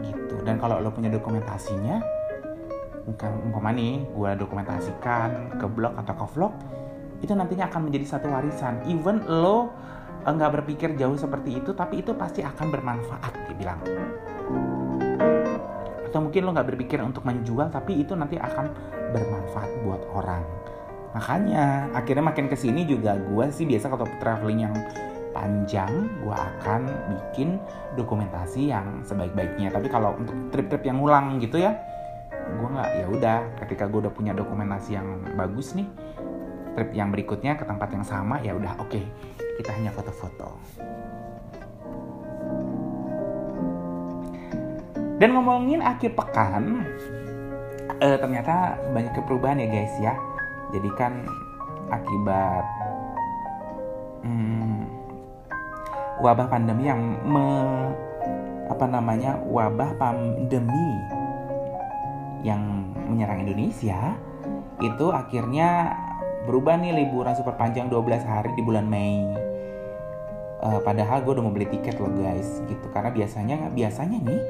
gitu. 0.01 0.41
Dan 0.43 0.57
kalau 0.57 0.81
lo 0.81 0.89
punya 0.91 1.13
dokumentasinya 1.13 2.01
umpama 3.45 3.69
nih 3.69 4.01
gue 4.01 4.31
dokumentasikan 4.41 5.61
ke 5.61 5.65
blog 5.69 5.93
atau 5.93 6.13
ke 6.17 6.25
vlog 6.33 6.53
itu 7.25 7.33
nantinya 7.33 7.67
akan 7.67 7.89
menjadi 7.89 8.05
satu 8.15 8.29
warisan. 8.29 8.85
Even 8.85 9.25
lo 9.25 9.73
eh, 10.23 10.31
nggak 10.31 10.61
berpikir 10.61 10.93
jauh 10.95 11.17
seperti 11.17 11.59
itu 11.59 11.73
tapi 11.73 12.05
itu 12.05 12.13
pasti 12.13 12.45
akan 12.45 12.67
bermanfaat 12.69 13.33
dia 13.49 13.55
bilang. 13.57 13.79
Atau 16.05 16.19
mungkin 16.21 16.41
lo 16.45 16.49
nggak 16.53 16.69
berpikir 16.71 17.01
untuk 17.01 17.25
menjual 17.25 17.73
tapi 17.73 18.05
itu 18.05 18.13
nanti 18.13 18.37
akan 18.37 18.71
bermanfaat 19.11 19.69
buat 19.83 20.01
orang. 20.13 20.45
Makanya 21.17 21.91
akhirnya 21.95 22.23
makin 22.23 22.45
ke 22.47 22.55
sini 22.55 22.85
juga 22.85 23.17
gue 23.17 23.45
sih 23.49 23.65
biasa 23.65 23.89
kalau 23.89 24.07
traveling 24.19 24.67
yang 24.67 24.75
panjang 25.35 25.91
gue 26.23 26.35
akan 26.35 26.87
bikin 27.11 27.59
dokumentasi 27.99 28.71
yang 28.71 29.03
sebaik-baiknya. 29.03 29.73
Tapi 29.73 29.87
kalau 29.91 30.15
untuk 30.15 30.35
trip-trip 30.53 30.83
yang 30.87 31.03
ulang 31.03 31.41
gitu 31.43 31.59
ya 31.59 31.75
gue 32.45 32.67
nggak 32.69 32.89
ya 32.93 33.05
udah 33.09 33.37
ketika 33.65 33.89
gue 33.89 34.05
udah 34.05 34.13
punya 34.13 34.31
dokumentasi 34.37 34.93
yang 34.93 35.17
bagus 35.33 35.73
nih 35.73 35.89
trip 36.75 36.91
yang 36.91 37.09
berikutnya 37.09 37.55
ke 37.55 37.63
tempat 37.63 37.89
yang 37.95 38.03
sama 38.03 38.43
ya 38.43 38.51
udah 38.53 38.75
oke. 38.83 38.91
Okay, 38.91 39.03
kita 39.57 39.71
hanya 39.71 39.95
foto-foto. 39.95 40.59
Dan 45.15 45.31
ngomongin 45.31 45.79
akhir 45.79 46.11
pekan 46.11 46.83
uh, 48.03 48.17
ternyata 48.19 48.75
banyak 48.91 49.15
perubahan 49.23 49.63
ya 49.63 49.67
guys 49.71 49.95
ya. 50.03 50.13
Jadi 50.75 50.89
kan 50.99 51.23
akibat 51.87 52.65
hmm, 54.27 54.83
wabah 56.19 56.51
pandemi 56.51 56.91
yang 56.91 56.99
me, 57.23 57.47
apa 58.67 58.85
namanya 58.91 59.39
wabah 59.47 59.95
pandemi 59.95 60.89
yang 62.43 62.91
menyerang 63.07 63.47
Indonesia 63.47 64.19
itu 64.83 65.05
akhirnya 65.15 65.95
berubah 66.45 66.77
nih 66.77 66.93
liburan 66.93 67.33
super 67.33 67.57
panjang 67.57 67.89
12 67.89 68.21
hari 68.21 68.53
di 68.53 68.61
bulan 68.61 68.85
Mei. 68.85 69.25
Uh, 70.65 70.79
padahal 70.81 71.21
gue 71.21 71.35
udah 71.35 71.43
mau 71.45 71.53
beli 71.53 71.67
tiket 71.67 71.97
loh 71.97 72.13
guys 72.13 72.61
gitu. 72.69 72.85
Karena 72.93 73.09
biasanya 73.09 73.69
biasanya 73.73 74.17
nih 74.21 74.41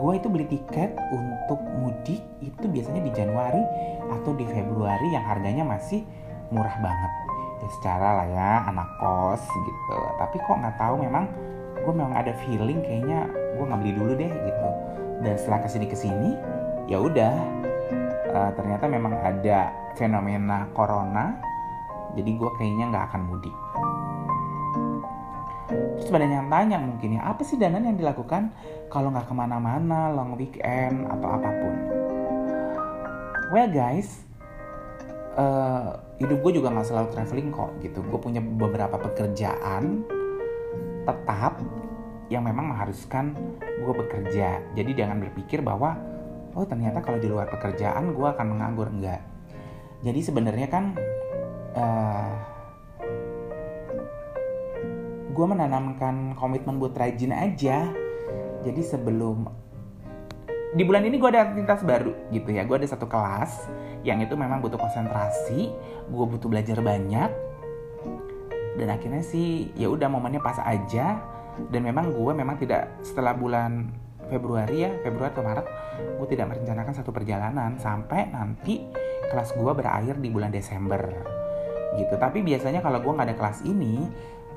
gue 0.00 0.12
itu 0.16 0.28
beli 0.32 0.46
tiket 0.50 0.96
untuk 1.12 1.60
mudik 1.78 2.22
itu 2.42 2.66
biasanya 2.66 3.02
di 3.04 3.12
Januari 3.14 3.62
atau 4.10 4.32
di 4.34 4.46
Februari 4.48 5.08
yang 5.14 5.24
harganya 5.24 5.62
masih 5.62 6.02
murah 6.50 6.74
banget. 6.82 7.12
Ya 7.60 7.68
secara 7.78 8.08
lah 8.22 8.26
ya 8.26 8.50
anak 8.66 8.88
kos 8.98 9.42
gitu. 9.46 9.98
Tapi 10.18 10.36
kok 10.42 10.56
nggak 10.58 10.76
tahu 10.82 10.94
memang 10.98 11.30
gue 11.80 11.94
memang 11.94 12.14
ada 12.14 12.34
feeling 12.44 12.82
kayaknya 12.82 13.30
gue 13.54 13.64
nggak 13.64 13.80
beli 13.80 13.92
dulu 13.94 14.12
deh 14.18 14.30
gitu. 14.30 14.68
Dan 15.22 15.34
setelah 15.38 15.60
ke 15.62 15.68
sini 15.70 15.86
ke 15.86 15.96
sini 15.96 16.30
ya 16.90 16.98
udah. 16.98 17.34
Uh, 18.30 18.50
ternyata 18.54 18.86
memang 18.86 19.18
ada 19.18 19.74
fenomena 19.98 20.70
corona 20.74 21.50
jadi 22.14 22.30
gue 22.34 22.50
kayaknya 22.58 22.84
nggak 22.90 23.04
akan 23.12 23.22
mudik. 23.30 23.56
Terus 25.70 26.10
yang 26.10 26.50
tanya 26.50 26.76
mungkin 26.82 27.14
ya 27.14 27.22
apa 27.30 27.42
sih 27.46 27.54
dana 27.54 27.78
yang 27.78 27.94
dilakukan 27.94 28.50
kalau 28.90 29.14
nggak 29.14 29.30
ke 29.30 29.34
mana-mana 29.34 30.10
long 30.10 30.34
weekend 30.34 31.06
atau 31.06 31.28
apa 31.30 31.48
pun? 31.54 31.74
Well 33.54 33.70
guys 33.70 34.26
uh, 35.38 36.02
hidup 36.18 36.42
gue 36.42 36.52
juga 36.58 36.74
nggak 36.74 36.86
selalu 36.90 37.08
traveling 37.14 37.48
kok 37.54 37.70
gitu. 37.86 38.02
Gue 38.02 38.18
punya 38.18 38.42
beberapa 38.42 38.98
pekerjaan 38.98 40.02
tetap 41.06 41.62
yang 42.26 42.42
memang 42.42 42.74
mengharuskan 42.74 43.38
gue 43.62 43.94
bekerja. 43.94 44.58
Jadi 44.74 44.90
jangan 44.98 45.22
berpikir 45.22 45.62
bahwa 45.62 45.94
oh 46.58 46.66
ternyata 46.66 46.98
kalau 46.98 47.22
di 47.22 47.30
luar 47.30 47.46
pekerjaan 47.46 48.10
gue 48.10 48.26
akan 48.26 48.46
menganggur. 48.50 48.90
Enggak 48.90 49.29
jadi 50.00 50.20
sebenarnya 50.24 50.68
kan 50.72 50.96
uh, 51.76 51.80
eh, 51.80 52.32
gue 55.28 55.46
menanamkan 55.46 56.36
komitmen 56.36 56.80
buat 56.80 56.96
rajin 56.96 57.36
aja. 57.36 57.88
Jadi 58.60 58.80
sebelum 58.84 59.48
di 60.70 60.82
bulan 60.86 61.02
ini 61.02 61.16
gue 61.18 61.28
ada 61.28 61.48
aktivitas 61.48 61.84
baru 61.84 62.16
gitu 62.32 62.48
ya. 62.48 62.64
Gue 62.64 62.80
ada 62.80 62.88
satu 62.88 63.04
kelas 63.04 63.68
yang 64.00 64.24
itu 64.24 64.32
memang 64.32 64.64
butuh 64.64 64.80
konsentrasi 64.80 65.68
gue 66.08 66.24
butuh 66.24 66.48
belajar 66.48 66.80
banyak. 66.80 67.30
Dan 68.80 68.88
akhirnya 68.88 69.20
sih 69.20 69.68
ya 69.76 69.92
udah 69.92 70.08
momennya 70.08 70.40
pas 70.40 70.56
aja. 70.64 71.20
Dan 71.68 71.84
memang 71.84 72.16
gue 72.16 72.32
memang 72.32 72.56
tidak 72.56 72.88
setelah 73.04 73.36
bulan 73.36 73.92
Februari 74.32 74.86
ya 74.86 74.94
Februari 75.02 75.28
atau 75.34 75.42
Maret 75.44 75.66
gue 76.16 76.28
tidak 76.32 76.56
merencanakan 76.56 76.92
satu 76.96 77.12
perjalanan. 77.12 77.76
Sampai 77.76 78.32
nanti 78.32 78.99
kelas 79.30 79.54
gue 79.54 79.72
berakhir 79.72 80.18
di 80.18 80.28
bulan 80.28 80.50
Desember 80.50 81.00
gitu. 81.94 82.14
Tapi 82.18 82.42
biasanya 82.42 82.82
kalau 82.82 82.98
gue 82.98 83.12
nggak 83.14 83.28
ada 83.30 83.36
kelas 83.38 83.58
ini 83.64 84.04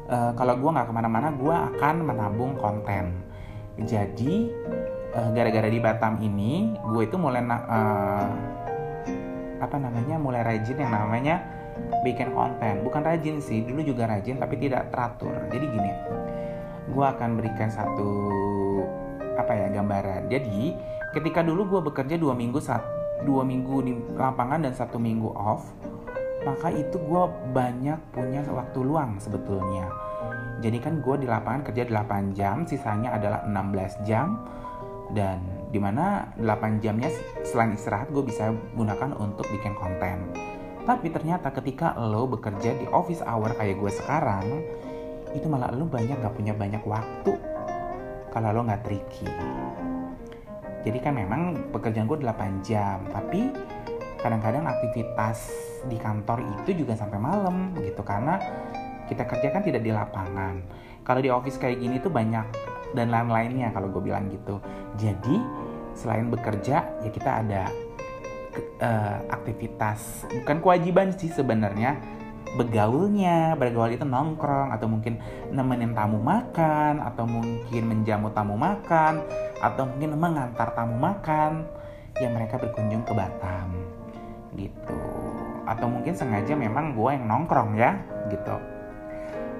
uh, 0.09 0.33
kalau 0.33 0.57
gue 0.57 0.69
nggak 0.69 0.87
ke 0.89 0.93
mana-mana 0.93 1.29
gue 1.33 1.53
akan 1.53 1.95
menabung 2.03 2.57
konten. 2.57 3.13
Jadi 3.77 4.49
uh, 5.13 5.29
gara-gara 5.33 5.69
di 5.69 5.79
Batam 5.81 6.17
ini 6.21 6.73
gue 6.77 7.03
itu 7.05 7.15
mulai 7.17 7.41
uh, 7.45 8.27
apa 9.63 9.79
namanya 9.79 10.19
mulai 10.19 10.43
rajin 10.43 10.77
yang 10.77 10.91
namanya 10.91 11.41
bikin 12.05 12.33
konten. 12.33 12.85
Bukan 12.85 13.01
rajin 13.01 13.41
sih 13.41 13.65
dulu 13.65 13.81
juga 13.81 14.09
rajin 14.09 14.37
tapi 14.37 14.57
tidak 14.61 14.89
teratur. 14.93 15.33
Jadi 15.49 15.65
gini 15.69 15.91
gue 16.93 17.05
akan 17.05 17.39
berikan 17.39 17.69
satu 17.73 18.09
apa 19.33 19.53
ya 19.57 19.67
gambaran. 19.73 20.29
Jadi 20.29 20.77
ketika 21.17 21.41
dulu 21.41 21.77
gue 21.77 21.81
bekerja 21.89 22.21
dua 22.21 22.37
minggu 22.37 22.61
saat 22.61 22.92
dua 23.21 23.45
minggu 23.45 23.85
di 23.85 23.93
lapangan 24.17 24.65
dan 24.65 24.73
satu 24.73 24.97
minggu 24.97 25.29
off 25.37 25.69
maka 26.43 26.69
itu 26.75 26.99
gue 26.99 27.23
banyak 27.55 27.99
punya 28.11 28.43
waktu 28.51 28.79
luang 28.83 29.17
sebetulnya. 29.17 29.87
Jadi 30.59 30.77
kan 30.79 30.99
gue 30.99 31.23
di 31.23 31.27
lapangan 31.27 31.63
kerja 31.71 31.87
8 31.87 32.35
jam 32.35 32.67
sisanya 32.67 33.15
adalah 33.15 33.43
16 33.47 34.07
jam. 34.07 34.43
Dan 35.11 35.43
di 35.71 35.79
mana 35.79 36.31
8 36.39 36.83
jamnya 36.83 37.11
selain 37.43 37.75
istirahat 37.75 38.11
gue 38.11 38.23
bisa 38.23 38.51
gunakan 38.75 39.15
untuk 39.19 39.47
bikin 39.51 39.75
konten. 39.75 40.31
Tapi 40.83 41.07
ternyata 41.11 41.51
ketika 41.51 41.95
lo 41.95 42.27
bekerja 42.27 42.75
di 42.75 42.87
office 42.91 43.23
hour 43.23 43.55
kayak 43.55 43.79
gue 43.79 43.91
sekarang 44.03 44.45
itu 45.31 45.47
malah 45.47 45.71
lo 45.71 45.87
banyak 45.87 46.19
gak 46.19 46.35
punya 46.35 46.51
banyak 46.51 46.83
waktu. 46.83 47.39
Kalau 48.35 48.49
lo 48.51 48.61
nggak 48.65 48.83
tricky 48.83 49.29
jadi 50.83 50.99
kan 50.99 51.15
memang 51.15 51.71
pekerjaan 51.71 52.07
gue 52.07 52.19
8 52.19 52.63
jam 52.63 53.03
tapi 53.11 53.51
kadang-kadang 54.19 54.63
aktivitas 54.67 55.51
di 55.87 55.99
kantor 55.99 56.43
itu 56.63 56.83
juga 56.83 56.95
sampai 56.95 57.19
malam 57.19 57.75
gitu 57.79 58.03
karena 58.07 58.39
kita 59.07 59.27
kerja 59.27 59.47
kan 59.51 59.61
tidak 59.63 59.83
di 59.83 59.91
lapangan. 59.91 60.63
Kalau 61.03 61.19
di 61.19 61.27
office 61.27 61.59
kayak 61.59 61.83
gini 61.83 61.99
tuh 61.99 62.07
banyak 62.07 62.47
dan 62.95 63.11
lain-lainnya 63.11 63.75
kalau 63.75 63.91
gue 63.91 63.99
bilang 63.99 64.31
gitu. 64.31 64.63
Jadi 64.95 65.43
selain 65.91 66.31
bekerja 66.31 66.87
ya 67.03 67.09
kita 67.11 67.43
ada 67.43 67.67
uh, 68.79 69.19
aktivitas. 69.27 70.23
Bukan 70.31 70.63
kewajiban 70.63 71.11
sih 71.11 71.27
sebenarnya 71.27 71.99
begaulnya 72.53 73.57
bergaul 73.57 73.97
itu 73.97 74.05
nongkrong 74.05 74.69
atau 74.77 74.85
mungkin 74.85 75.17
nemenin 75.49 75.97
tamu 75.97 76.21
makan 76.21 77.01
atau 77.01 77.25
mungkin 77.25 77.83
menjamu 77.89 78.29
tamu 78.29 78.53
makan 78.53 79.25
atau 79.57 79.89
mungkin 79.89 80.13
mengantar 80.13 80.69
tamu 80.77 80.93
makan 80.93 81.65
yang 82.21 82.37
mereka 82.37 82.61
berkunjung 82.61 83.01
ke 83.01 83.13
Batam 83.17 83.73
gitu. 84.53 85.01
Atau 85.65 85.89
mungkin 85.89 86.13
sengaja 86.13 86.53
memang 86.53 86.93
gue 86.93 87.09
yang 87.09 87.25
nongkrong 87.25 87.73
ya 87.73 87.97
gitu. 88.29 88.57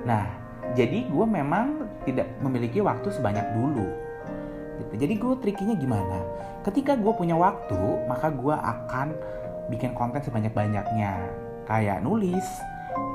Nah 0.06 0.30
jadi 0.78 1.10
gue 1.10 1.26
memang 1.26 1.90
tidak 2.06 2.30
memiliki 2.46 2.78
waktu 2.82 3.10
sebanyak 3.10 3.46
dulu 3.58 3.88
gitu. 4.74 4.94
jadi 5.06 5.14
gue 5.18 5.34
trikinya 5.42 5.76
gimana? 5.78 6.18
Ketika 6.62 6.94
gue 6.94 7.14
punya 7.14 7.34
waktu 7.34 8.06
maka 8.06 8.30
gue 8.30 8.54
akan 8.54 9.18
bikin 9.74 9.98
konten 9.98 10.22
sebanyak-banyaknya. 10.22 11.42
Kayak 11.64 12.04
nulis 12.04 12.44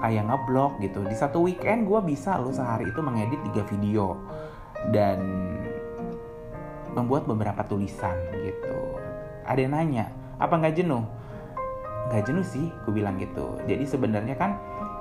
kayak 0.03 0.25
ngeblog 0.27 0.79
gitu. 0.83 1.03
Di 1.07 1.17
satu 1.17 1.45
weekend 1.45 1.87
gue 1.87 2.01
bisa 2.03 2.39
lo 2.39 2.55
sehari 2.55 2.89
itu 2.91 3.01
mengedit 3.03 3.41
tiga 3.51 3.63
video. 3.67 4.15
Dan 4.95 5.19
membuat 6.95 7.27
beberapa 7.27 7.63
tulisan 7.67 8.15
gitu. 8.35 8.79
Ada 9.47 9.65
yang 9.65 9.75
nanya 9.75 10.07
apa 10.39 10.55
nggak 10.59 10.75
jenuh? 10.79 11.05
Nggak 12.11 12.23
jenuh 12.27 12.47
sih 12.47 12.67
gue 12.87 12.93
bilang 12.95 13.19
gitu. 13.21 13.59
Jadi 13.67 13.85
sebenarnya 13.85 14.35
kan 14.39 14.57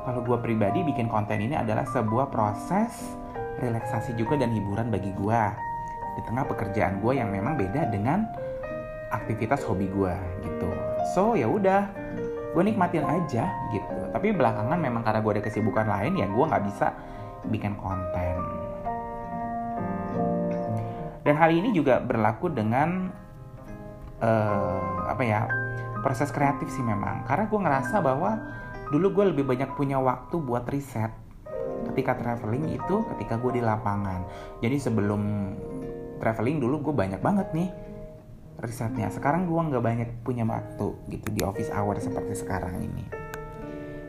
kalau 0.05 0.23
gue 0.23 0.37
pribadi 0.39 0.85
bikin 0.85 1.11
konten 1.11 1.41
ini 1.41 1.57
adalah 1.57 1.83
sebuah 1.89 2.31
proses 2.31 3.17
relaksasi 3.57 4.13
juga 4.15 4.37
dan 4.37 4.53
hiburan 4.53 4.93
bagi 4.93 5.11
gue 5.17 5.41
di 6.17 6.21
tengah 6.25 6.45
pekerjaan 6.49 7.01
gue 7.01 7.13
yang 7.17 7.29
memang 7.29 7.57
beda 7.57 7.89
dengan 7.89 8.25
aktivitas 9.13 9.65
hobi 9.65 9.89
gue 9.89 10.13
gitu. 10.45 10.69
So 11.13 11.33
ya 11.37 11.47
udah 11.47 12.06
gue 12.53 12.63
nikmatin 12.63 13.03
aja 13.03 13.51
gitu. 13.73 13.97
Tapi 14.13 14.33
belakangan 14.35 14.79
memang 14.79 15.03
karena 15.03 15.19
gue 15.23 15.31
ada 15.39 15.43
kesibukan 15.43 15.87
lain 15.87 16.19
ya 16.19 16.27
gue 16.27 16.45
nggak 16.45 16.63
bisa 16.67 16.87
bikin 17.47 17.75
konten. 17.79 18.37
Dan 21.27 21.35
hal 21.35 21.51
ini 21.51 21.75
juga 21.75 21.99
berlaku 21.99 22.47
dengan 22.47 23.11
uh, 24.23 25.11
apa 25.11 25.23
ya 25.27 25.43
proses 25.99 26.31
kreatif 26.31 26.71
sih 26.71 26.83
memang. 26.83 27.27
Karena 27.27 27.51
gue 27.51 27.59
ngerasa 27.59 27.99
bahwa 27.99 28.39
dulu 28.87 29.21
gue 29.21 29.25
lebih 29.35 29.43
banyak 29.43 29.75
punya 29.75 29.99
waktu 29.99 30.39
buat 30.39 30.63
riset 30.71 31.11
ketika 31.91 32.15
traveling 32.15 32.71
itu 32.71 33.03
ketika 33.15 33.35
gue 33.35 33.59
di 33.59 33.61
lapangan. 33.63 34.23
Jadi 34.63 34.77
sebelum 34.79 35.21
traveling 36.23 36.63
dulu 36.63 36.89
gue 36.89 36.93
banyak 36.95 37.21
banget 37.21 37.47
nih 37.53 37.69
risetnya. 38.61 39.09
Sekarang 39.13 39.45
gue 39.45 39.57
nggak 39.57 39.83
banyak 39.83 40.09
punya 40.25 40.43
waktu 40.43 40.87
gitu 41.13 41.27
di 41.33 41.41
office 41.45 41.69
hour 41.69 41.97
seperti 42.01 42.33
sekarang 42.33 42.81
ini. 42.81 43.05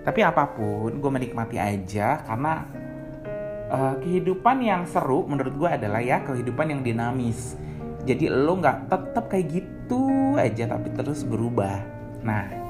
Tapi 0.04 0.20
apa 0.24 0.48
pun 0.56 0.96
gue 0.96 1.11
menikmati 1.12 1.61
aja 1.61 2.24
karena 2.24 2.64
uh, 3.68 3.94
kehidupan 4.00 4.64
yang 4.64 4.82
seru 4.88 5.28
menurut 5.28 5.52
gue 5.52 5.68
adalah 5.68 6.00
ya 6.00 6.24
kehidupan 6.24 6.72
yang 6.72 6.80
dinamis. 6.80 7.61
Jadi 8.08 8.32
lo 8.32 8.56
nggak 8.56 8.88
tetap 8.88 9.24
kayak 9.28 9.46
gitu 9.52 10.32
aja 10.40 10.64
tapi 10.64 10.88
terus 10.96 11.28
berubah. 11.28 11.84
Nah 12.24 12.68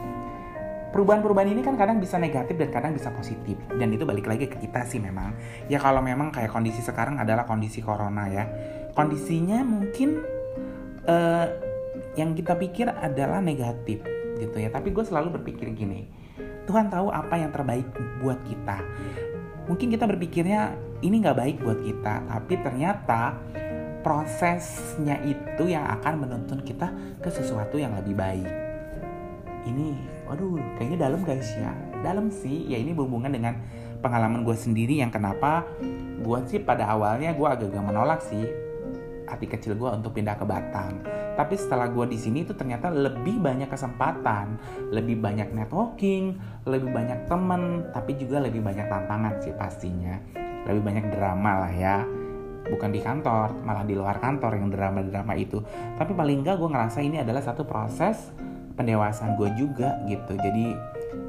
perubahan-perubahan 0.91 1.53
ini 1.53 1.63
kan 1.63 1.77
kadang 1.79 2.03
bisa 2.03 2.19
negatif 2.19 2.59
dan 2.59 2.75
kadang 2.75 2.93
bisa 2.97 3.15
positif. 3.15 3.55
Dan 3.71 3.95
itu 3.95 4.03
balik 4.03 4.27
lagi 4.27 4.51
ke 4.51 4.59
kita 4.59 4.83
sih 4.83 4.99
memang. 4.99 5.37
Ya 5.71 5.79
kalau 5.79 6.03
memang 6.03 6.35
kayak 6.35 6.51
kondisi 6.51 6.83
sekarang 6.83 7.23
adalah 7.23 7.47
kondisi 7.47 7.79
corona 7.79 8.27
ya. 8.27 8.45
Kondisinya 8.99 9.63
mungkin 9.63 10.27
uh, 11.07 11.68
yang 12.19 12.35
kita 12.35 12.59
pikir 12.59 12.91
adalah 12.91 13.39
negatif 13.39 14.03
gitu 14.43 14.57
ya 14.59 14.75
tapi 14.75 14.91
gue 14.91 15.05
selalu 15.07 15.39
berpikir 15.39 15.71
gini 15.71 16.11
Tuhan 16.67 16.91
tahu 16.91 17.15
apa 17.15 17.39
yang 17.39 17.55
terbaik 17.55 17.87
buat 18.19 18.43
kita 18.43 18.83
mungkin 19.71 19.95
kita 19.95 20.11
berpikirnya 20.11 20.75
ini 21.07 21.23
nggak 21.23 21.39
baik 21.39 21.57
buat 21.63 21.79
kita 21.87 22.27
tapi 22.27 22.55
ternyata 22.59 23.39
prosesnya 24.03 25.21
itu 25.27 25.69
yang 25.69 25.85
akan 26.01 26.25
menuntun 26.25 26.63
kita 26.63 26.89
ke 27.21 27.29
sesuatu 27.29 27.77
yang 27.77 27.93
lebih 27.99 28.15
baik. 28.15 28.49
Ini, 29.69 29.89
waduh, 30.25 30.57
kayaknya 30.81 31.11
dalam 31.11 31.21
guys 31.27 31.51
ya. 31.59 31.75
Dalam 32.01 32.33
sih, 32.33 32.71
ya 32.71 32.79
ini 32.81 32.95
berhubungan 32.95 33.29
dengan 33.29 33.59
pengalaman 34.01 34.47
gue 34.47 34.55
sendiri 34.55 35.03
yang 35.03 35.11
kenapa 35.11 35.67
gue 36.23 36.39
sih 36.47 36.63
pada 36.63 36.87
awalnya 36.95 37.35
gue 37.35 37.49
agak-agak 37.49 37.83
menolak 37.83 38.23
sih 38.23 38.47
hati 39.29 39.47
kecil 39.47 39.77
gue 39.77 39.91
untuk 39.93 40.17
pindah 40.17 40.35
ke 40.41 40.45
Batam. 40.49 41.05
Tapi 41.37 41.55
setelah 41.55 41.87
gue 41.93 42.09
di 42.11 42.19
sini 42.19 42.43
itu 42.43 42.57
ternyata 42.57 42.91
lebih 42.91 43.39
banyak 43.39 43.71
kesempatan, 43.71 44.59
lebih 44.91 45.21
banyak 45.21 45.55
networking, 45.55 46.35
lebih 46.67 46.91
banyak 46.91 47.29
temen, 47.31 47.87
tapi 47.95 48.19
juga 48.19 48.43
lebih 48.43 48.65
banyak 48.65 48.89
tantangan 48.89 49.39
sih 49.39 49.55
pastinya. 49.55 50.19
Lebih 50.67 50.83
banyak 50.83 51.05
drama 51.15 51.69
lah 51.69 51.73
ya 51.73 51.97
bukan 52.69 52.93
di 52.93 53.01
kantor 53.01 53.65
malah 53.65 53.83
di 53.83 53.97
luar 53.97 54.21
kantor 54.21 54.61
yang 54.61 54.69
drama-drama 54.69 55.33
itu 55.41 55.65
tapi 55.97 56.13
paling 56.13 56.45
enggak 56.45 56.61
gue 56.61 56.69
ngerasa 56.69 57.01
ini 57.01 57.25
adalah 57.25 57.41
satu 57.41 57.65
proses 57.65 58.29
pendewasaan 58.77 59.35
gue 59.35 59.49
juga 59.57 59.99
gitu 60.07 60.37
jadi 60.37 60.77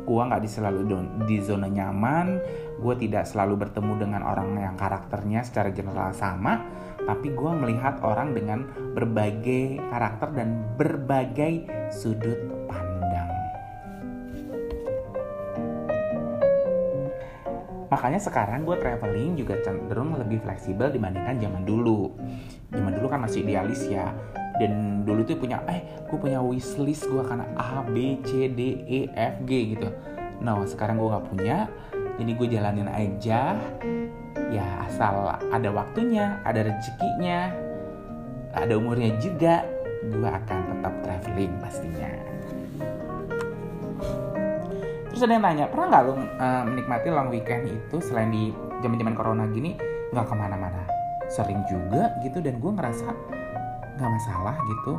gue 0.05 0.21
nggak 0.21 0.41
di 0.43 0.49
selalu 0.49 0.79
di 1.25 1.37
zona 1.41 1.65
nyaman 1.65 2.41
gue 2.77 2.95
tidak 2.99 3.25
selalu 3.25 3.65
bertemu 3.67 3.93
dengan 3.97 4.21
orang 4.25 4.53
yang 4.57 4.75
karakternya 4.75 5.41
secara 5.41 5.71
general 5.73 6.11
sama 6.13 6.61
tapi 7.09 7.33
gue 7.33 7.51
melihat 7.57 7.97
orang 8.05 8.37
dengan 8.37 8.69
berbagai 8.93 9.81
karakter 9.89 10.29
dan 10.37 10.61
berbagai 10.77 11.65
sudut 11.89 12.37
Makanya 17.89 18.21
sekarang 18.21 18.69
gue 18.69 18.77
traveling 18.77 19.33
juga 19.33 19.57
cenderung 19.65 20.13
lebih 20.13 20.45
fleksibel 20.45 20.93
dibandingkan 20.93 21.41
zaman 21.41 21.65
dulu. 21.65 22.13
Zaman 22.69 22.93
dulu 23.01 23.07
kan 23.09 23.25
masih 23.25 23.41
idealis 23.41 23.81
ya. 23.89 24.13
Dan 24.61 25.01
dulu 25.01 25.25
tuh 25.25 25.41
punya, 25.41 25.57
eh 25.65 25.81
gue 26.05 26.17
punya 26.21 26.37
wishlist 26.37 27.09
gue 27.09 27.25
karena 27.25 27.49
A, 27.57 27.81
B, 27.81 28.21
C, 28.21 28.45
D, 28.45 28.85
E, 28.85 28.99
F, 29.09 29.41
G 29.49 29.73
gitu. 29.73 29.89
Nah 30.37 30.61
sekarang 30.69 31.01
gue 31.01 31.09
gak 31.09 31.27
punya, 31.33 31.57
jadi 32.21 32.31
gue 32.37 32.47
jalanin 32.53 32.89
aja. 32.93 33.57
Ya 34.49 34.65
asal 34.89 35.29
ada 35.53 35.69
waktunya, 35.69 36.41
ada 36.41 36.65
rezekinya, 36.65 37.53
ada 38.57 38.73
umurnya 38.73 39.13
juga, 39.21 39.61
gue 40.09 40.29
akan 40.29 40.59
tetap 40.73 40.93
traveling 41.05 41.53
pastinya. 41.61 42.09
Terus 45.09 45.21
ada 45.25 45.33
yang 45.37 45.45
tanya, 45.45 45.65
pernah 45.69 45.85
nggak 45.93 46.03
lo 46.05 46.13
uh, 46.13 46.63
menikmati 46.65 47.07
long 47.13 47.29
weekend 47.29 47.69
itu 47.69 47.97
selain 48.01 48.33
di 48.33 48.49
zaman-zaman 48.81 49.13
corona 49.13 49.45
gini 49.53 49.77
nggak 50.15 50.25
ke 50.25 50.33
mana-mana? 50.33 50.81
Sering 51.29 51.61
juga 51.69 52.17
gitu 52.25 52.41
dan 52.41 52.57
gue 52.57 52.71
ngerasa 52.73 53.07
nggak 53.99 54.11
masalah 54.15 54.55
gitu. 54.65 54.95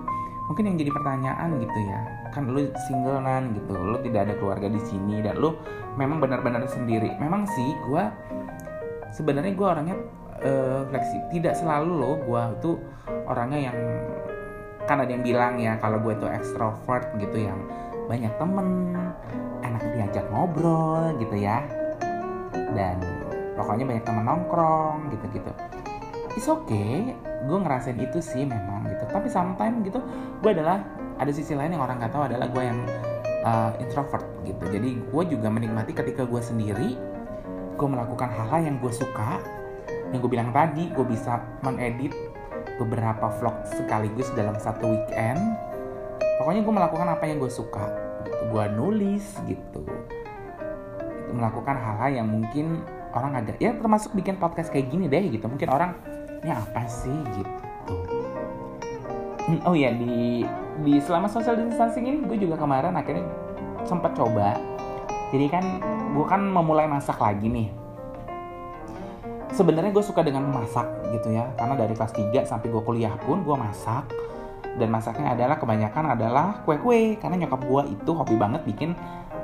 mungkin 0.51 0.67
yang 0.67 0.83
jadi 0.83 0.91
pertanyaan 0.91 1.63
gitu 1.63 1.79
ya 1.87 2.01
kan 2.35 2.47
lu 2.51 2.75
single 2.91 3.23
nan 3.23 3.55
gitu 3.55 3.71
lu 3.71 4.03
tidak 4.03 4.27
ada 4.27 4.35
keluarga 4.35 4.67
di 4.67 4.83
sini 4.83 5.23
dan 5.23 5.39
lu 5.39 5.55
memang 5.95 6.19
benar-benar 6.19 6.67
sendiri 6.67 7.15
memang 7.23 7.47
sih 7.47 7.71
gue 7.87 8.05
sebenarnya 9.11 9.53
gue 9.55 9.67
orangnya 9.67 9.97
uh, 10.43 10.83
fleksi 10.89 11.17
tidak 11.35 11.55
selalu 11.59 11.93
loh 11.99 12.17
gue 12.23 12.43
tuh 12.63 12.77
orangnya 13.27 13.71
yang 13.71 13.79
kan 14.87 15.03
ada 15.03 15.11
yang 15.13 15.23
bilang 15.23 15.61
ya 15.61 15.79
kalau 15.79 16.03
gue 16.03 16.15
tuh 16.19 16.31
ekstrovert 16.31 17.15
gitu 17.21 17.47
yang 17.47 17.59
banyak 18.11 18.33
temen 18.43 18.99
enak 19.63 19.83
diajak 19.95 20.27
ngobrol 20.35 21.15
gitu 21.23 21.37
ya 21.39 21.63
dan 22.75 22.99
pokoknya 23.55 23.87
banyak 23.87 24.05
temen 24.07 24.25
nongkrong 24.27 25.11
gitu-gitu. 25.15 25.51
It's 26.35 26.47
okay 26.51 27.15
gue 27.41 27.59
ngerasain 27.59 27.99
itu 27.99 28.19
sih 28.19 28.45
memang 28.47 28.87
gitu 28.91 29.05
tapi 29.11 29.31
sometimes 29.31 29.83
gitu 29.87 30.03
gue 30.43 30.51
adalah 30.51 30.83
ada 31.21 31.31
sisi 31.31 31.53
lain 31.53 31.77
yang 31.77 31.85
orang 31.85 32.01
nggak 32.01 32.13
tahu 32.17 32.27
adalah 32.27 32.49
gue 32.49 32.63
yang 32.65 32.81
uh, 33.45 33.73
introvert 33.79 34.25
gitu. 34.43 34.65
Jadi 34.73 34.91
gue 35.05 35.23
juga 35.29 35.49
menikmati 35.53 35.93
ketika 35.93 36.25
gue 36.25 36.41
sendiri 36.41 36.97
gue 37.77 37.89
melakukan 37.89 38.29
hal-hal 38.31 38.61
yang 38.67 38.77
gue 38.79 38.93
suka 38.93 39.41
yang 40.11 40.19
gue 40.19 40.31
bilang 40.31 40.51
tadi 40.51 40.91
gue 40.91 41.07
bisa 41.07 41.39
mengedit 41.63 42.11
beberapa 42.83 43.31
vlog 43.39 43.57
sekaligus 43.69 44.33
dalam 44.35 44.57
satu 44.59 44.91
weekend. 44.91 45.39
Pokoknya 46.41 46.65
gue 46.65 46.75
melakukan 46.75 47.09
apa 47.13 47.25
yang 47.29 47.39
gue 47.39 47.53
suka 47.53 47.85
gitu. 48.25 48.31
Gue 48.51 48.65
nulis 48.75 49.25
gitu. 49.47 49.85
Melakukan 51.31 51.77
hal-hal 51.79 52.25
yang 52.25 52.29
mungkin 52.29 52.83
orang 53.15 53.39
agak 53.39 53.61
ya 53.63 53.77
termasuk 53.77 54.17
bikin 54.17 54.41
podcast 54.41 54.73
kayak 54.73 54.91
gini 54.91 55.07
deh 55.07 55.31
gitu. 55.31 55.47
Mungkin 55.47 55.69
orang 55.71 55.95
ini 56.43 56.51
apa 56.51 56.83
sih? 56.89 57.15
Gitu. 57.37 57.55
Hmm, 59.47 59.61
oh 59.69 59.77
ya 59.77 59.93
di 59.95 60.43
di 60.81 60.93
selama 60.99 61.29
social 61.29 61.61
distancing 61.61 62.09
ini 62.09 62.19
gue 62.25 62.39
juga 62.41 62.57
kemarin 62.57 62.97
akhirnya 62.97 63.27
sempat 63.85 64.17
coba 64.17 64.57
jadi 65.31 65.47
kan 65.47 65.65
gue 66.11 66.27
kan 66.27 66.43
memulai 66.43 66.91
masak 66.91 67.23
lagi 67.23 67.47
nih. 67.47 67.69
Sebenarnya 69.55 69.91
gue 69.95 70.03
suka 70.03 70.27
dengan 70.27 70.47
masak 70.51 70.87
gitu 71.15 71.31
ya. 71.31 71.51
Karena 71.55 71.79
dari 71.79 71.95
kelas 71.95 72.15
3 72.15 72.47
sampai 72.47 72.67
gue 72.71 72.83
kuliah 72.83 73.15
pun 73.23 73.43
gue 73.47 73.55
masak. 73.55 74.11
Dan 74.79 74.91
masaknya 74.91 75.35
adalah 75.35 75.59
kebanyakan 75.59 76.15
adalah 76.19 76.63
kue-kue. 76.67 77.19
Karena 77.19 77.47
nyokap 77.47 77.63
gue 77.63 77.83
itu 77.95 78.11
hobi 78.11 78.35
banget 78.39 78.63
bikin 78.67 78.95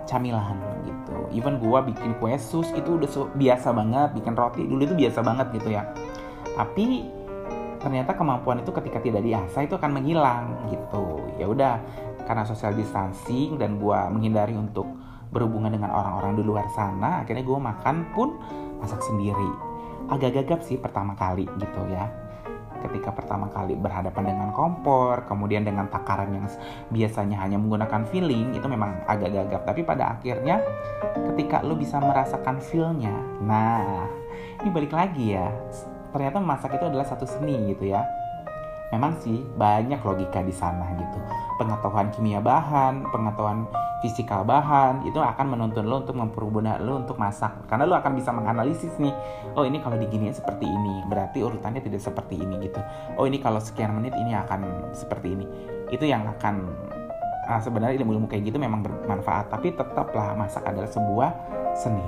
camilan 0.07 0.59
gitu. 0.87 1.17
Even 1.35 1.59
gue 1.59 1.79
bikin 1.95 2.19
kue 2.19 2.35
sus 2.39 2.71
itu 2.75 2.99
udah 2.99 3.11
biasa 3.35 3.71
banget. 3.71 4.09
Bikin 4.15 4.35
roti 4.35 4.63
dulu 4.67 4.83
itu 4.83 4.95
biasa 4.95 5.23
banget 5.23 5.47
gitu 5.55 5.71
ya. 5.71 5.87
Tapi 6.55 7.07
ternyata 7.79 8.19
kemampuan 8.19 8.59
itu 8.59 8.75
ketika 8.75 8.99
tidak 8.99 9.23
diasah 9.23 9.63
itu 9.63 9.75
akan 9.79 9.91
menghilang 10.03 10.51
gitu. 10.67 11.23
Ya 11.39 11.47
udah 11.47 11.79
karena 12.27 12.43
social 12.43 12.75
distancing 12.75 13.55
dan 13.55 13.79
gue 13.79 13.99
menghindari 14.11 14.59
untuk 14.59 14.87
berhubungan 15.31 15.75
dengan 15.75 15.91
orang-orang 15.91 16.39
di 16.39 16.43
luar 16.47 16.67
sana 16.73 17.23
akhirnya 17.23 17.43
gue 17.43 17.59
makan 17.59 17.97
pun 18.15 18.29
masak 18.79 19.01
sendiri. 19.03 19.51
Agak 20.07 20.39
gagap 20.39 20.61
sih 20.63 20.79
pertama 20.79 21.19
kali 21.19 21.49
gitu 21.59 21.83
ya. 21.91 22.07
Ketika 22.77 23.11
pertama 23.11 23.51
kali 23.51 23.75
berhadapan 23.75 24.37
dengan 24.37 24.55
kompor, 24.55 25.27
kemudian 25.27 25.67
dengan 25.67 25.91
takaran 25.91 26.31
yang 26.31 26.47
biasanya 26.93 27.41
hanya 27.43 27.59
menggunakan 27.59 28.07
feeling, 28.07 28.55
itu 28.55 28.69
memang 28.69 29.03
agak 29.11 29.33
gagap. 29.33 29.67
Tapi 29.67 29.81
pada 29.83 30.15
akhirnya 30.15 30.63
ketika 31.33 31.67
lo 31.67 31.75
bisa 31.75 31.99
merasakan 31.99 32.63
feelnya, 32.63 33.17
nah 33.43 34.07
ini 34.63 34.71
balik 34.71 34.95
lagi 34.95 35.35
ya, 35.35 35.51
ternyata 36.15 36.39
memasak 36.39 36.79
itu 36.79 36.85
adalah 36.87 37.09
satu 37.09 37.27
seni 37.27 37.75
gitu 37.75 37.91
ya 37.91 38.07
memang 38.95 39.19
sih 39.19 39.43
banyak 39.59 39.99
logika 40.03 40.43
di 40.43 40.55
sana 40.55 40.95
gitu. 40.95 41.19
Pengetahuan 41.59 42.13
kimia 42.15 42.39
bahan 42.39 43.09
pengetahuan 43.11 43.67
fisikal 44.05 44.45
bahan 44.47 45.03
itu 45.09 45.19
akan 45.19 45.57
menuntun 45.57 45.89
lo 45.89 46.05
untuk 46.05 46.15
mempermudah 46.15 46.79
lo 46.79 47.03
untuk 47.03 47.19
masak. 47.19 47.51
Karena 47.67 47.89
lo 47.89 47.99
akan 47.99 48.13
bisa 48.15 48.31
menganalisis 48.31 48.95
nih 49.03 49.15
oh 49.59 49.67
ini 49.67 49.83
kalau 49.83 49.99
diginiin 49.99 50.37
seperti 50.37 50.69
ini 50.69 51.03
berarti 51.11 51.43
urutannya 51.43 51.83
tidak 51.83 52.03
seperti 52.03 52.39
ini 52.39 52.55
gitu. 52.63 52.79
Oh 53.19 53.27
ini 53.27 53.43
kalau 53.43 53.59
sekian 53.59 53.91
menit 53.97 54.15
ini 54.15 54.37
akan 54.37 54.93
seperti 54.95 55.35
ini. 55.35 55.47
Itu 55.91 56.07
yang 56.07 56.29
akan 56.39 56.55
nah, 57.51 57.61
sebenarnya 57.63 57.99
ilmu-ilmu 58.03 58.31
kayak 58.31 58.55
gitu 58.55 58.59
memang 58.63 58.87
bermanfaat 58.87 59.51
tapi 59.51 59.75
tetaplah 59.75 60.39
masak 60.39 60.63
adalah 60.63 60.91
sebuah 60.91 61.31
seni. 61.75 62.07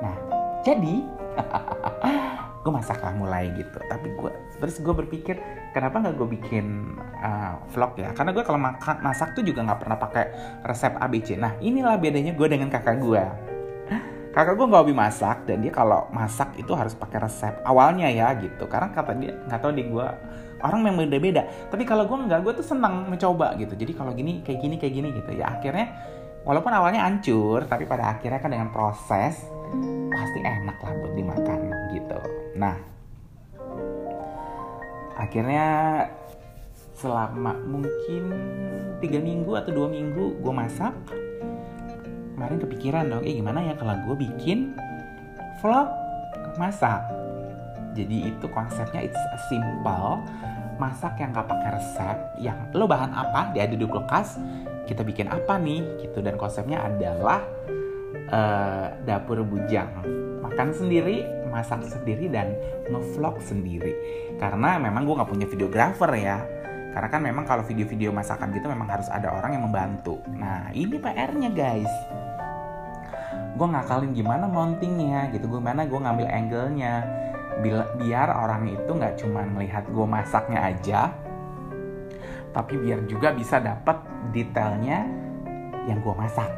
Nah 0.00 0.16
jadi 0.64 1.04
gue 2.62 2.72
masak 2.72 3.02
lah 3.04 3.12
mulai 3.12 3.52
gitu. 3.52 3.76
Tapi 3.90 4.08
gue 4.16 4.32
terus 4.62 4.78
gue 4.78 4.94
berpikir 4.94 5.36
kenapa 5.72 6.04
nggak 6.04 6.14
gue 6.20 6.28
bikin 6.38 6.96
uh, 7.20 7.58
vlog 7.72 7.96
ya? 7.98 8.12
Karena 8.12 8.30
gue 8.36 8.44
kalau 8.44 8.60
makan 8.60 8.96
masak 9.02 9.34
tuh 9.36 9.44
juga 9.44 9.64
nggak 9.64 9.80
pernah 9.80 9.98
pakai 9.98 10.24
resep 10.62 10.92
ABC 10.96 11.34
nah 11.40 11.56
inilah 11.58 11.96
bedanya 11.98 12.36
gue 12.36 12.46
dengan 12.48 12.68
kakak 12.68 13.00
gue 13.00 13.24
kakak 14.32 14.56
gue 14.56 14.66
nggak 14.66 14.82
hobi 14.88 14.96
masak 14.96 15.44
dan 15.44 15.60
dia 15.60 15.68
kalau 15.68 16.08
masak 16.08 16.56
itu 16.56 16.72
harus 16.72 16.96
pakai 16.96 17.20
resep 17.20 17.54
awalnya 17.68 18.08
ya 18.08 18.32
gitu. 18.40 18.64
Karena 18.64 18.88
kata 18.88 19.12
dia 19.20 19.36
nggak 19.44 19.60
tahu 19.60 19.72
di 19.76 19.84
gue 19.92 20.06
orang 20.64 20.80
yang 20.88 20.96
beda-beda. 20.96 21.42
Tapi 21.68 21.84
kalau 21.84 22.08
gue 22.08 22.16
nggak 22.16 22.40
gue 22.40 22.52
tuh 22.64 22.66
senang 22.66 23.12
mencoba 23.12 23.54
gitu. 23.60 23.76
Jadi 23.76 23.92
kalau 23.92 24.16
gini 24.16 24.40
kayak 24.40 24.58
gini 24.64 24.74
kayak 24.80 24.94
gini 24.96 25.08
gitu. 25.12 25.30
Ya 25.36 25.52
akhirnya 25.52 25.86
walaupun 26.48 26.72
awalnya 26.72 27.04
hancur 27.04 27.68
tapi 27.68 27.84
pada 27.84 28.16
akhirnya 28.16 28.40
kan 28.40 28.50
dengan 28.50 28.72
proses 28.72 29.36
pasti 30.12 30.40
enak 30.40 30.80
lah 30.80 30.92
buat 30.96 31.12
dimakan 31.12 31.58
gitu. 31.92 32.18
Nah 32.56 32.91
akhirnya 35.18 35.68
selama 36.96 37.58
mungkin 37.66 38.30
tiga 39.02 39.18
minggu 39.18 39.58
atau 39.58 39.74
dua 39.74 39.88
minggu 39.90 40.38
gue 40.38 40.52
masak 40.54 40.94
kemarin 42.38 42.58
kepikiran 42.62 43.04
dong 43.10 43.22
eh 43.26 43.34
gimana 43.34 43.58
ya 43.62 43.74
kalau 43.74 43.94
gue 44.06 44.26
bikin 44.26 44.74
vlog 45.62 45.88
masak? 46.58 47.00
Jadi 47.92 48.32
itu 48.32 48.46
konsepnya 48.48 49.04
it's 49.04 49.20
simple 49.46 50.24
masak 50.80 51.20
yang 51.20 51.30
gak 51.30 51.46
pakai 51.46 51.78
resep 51.78 52.18
yang 52.40 52.58
lo 52.74 52.88
bahan 52.88 53.12
apa 53.14 53.54
dia 53.54 53.68
ada 53.68 53.76
di 53.76 53.86
kulkas 53.86 54.40
kita 54.88 55.04
bikin 55.06 55.30
apa 55.30 55.60
nih 55.60 56.02
gitu. 56.02 56.18
Dan 56.24 56.34
konsepnya 56.40 56.82
adalah 56.82 57.44
uh, 58.32 58.86
dapur 59.06 59.44
bujang. 59.44 59.92
Makan 60.42 60.74
sendiri 60.74 61.22
masak 61.52 61.84
sendiri 61.84 62.32
dan 62.32 62.56
ngevlog 62.88 63.38
sendiri. 63.44 63.92
Karena 64.40 64.80
memang 64.80 65.04
gue 65.04 65.14
nggak 65.20 65.30
punya 65.30 65.46
videographer 65.46 66.08
ya. 66.16 66.40
Karena 66.92 67.08
kan 67.08 67.20
memang 67.20 67.44
kalau 67.44 67.64
video-video 67.64 68.12
masakan 68.12 68.52
gitu 68.56 68.68
memang 68.68 68.88
harus 68.88 69.08
ada 69.12 69.28
orang 69.28 69.56
yang 69.60 69.64
membantu. 69.68 70.20
Nah 70.32 70.72
ini 70.72 70.96
PR-nya 70.96 71.52
guys. 71.52 71.92
Gue 73.52 73.68
ngakalin 73.68 74.16
gimana 74.16 74.48
mountingnya 74.48 75.28
gitu 75.36 75.46
gimana 75.46 75.84
gue 75.84 76.00
ngambil 76.00 76.26
angle-nya. 76.32 76.94
Biar 78.00 78.28
orang 78.32 78.64
itu 78.72 78.88
nggak 78.88 79.20
cuma 79.20 79.44
melihat 79.44 79.84
gue 79.92 80.06
masaknya 80.08 80.72
aja 80.72 81.12
tapi 82.52 82.76
biar 82.76 83.08
juga 83.08 83.32
bisa 83.32 83.58
dapat 83.58 83.96
detailnya 84.30 85.08
yang 85.88 85.98
gue 86.04 86.14
masak 86.14 86.48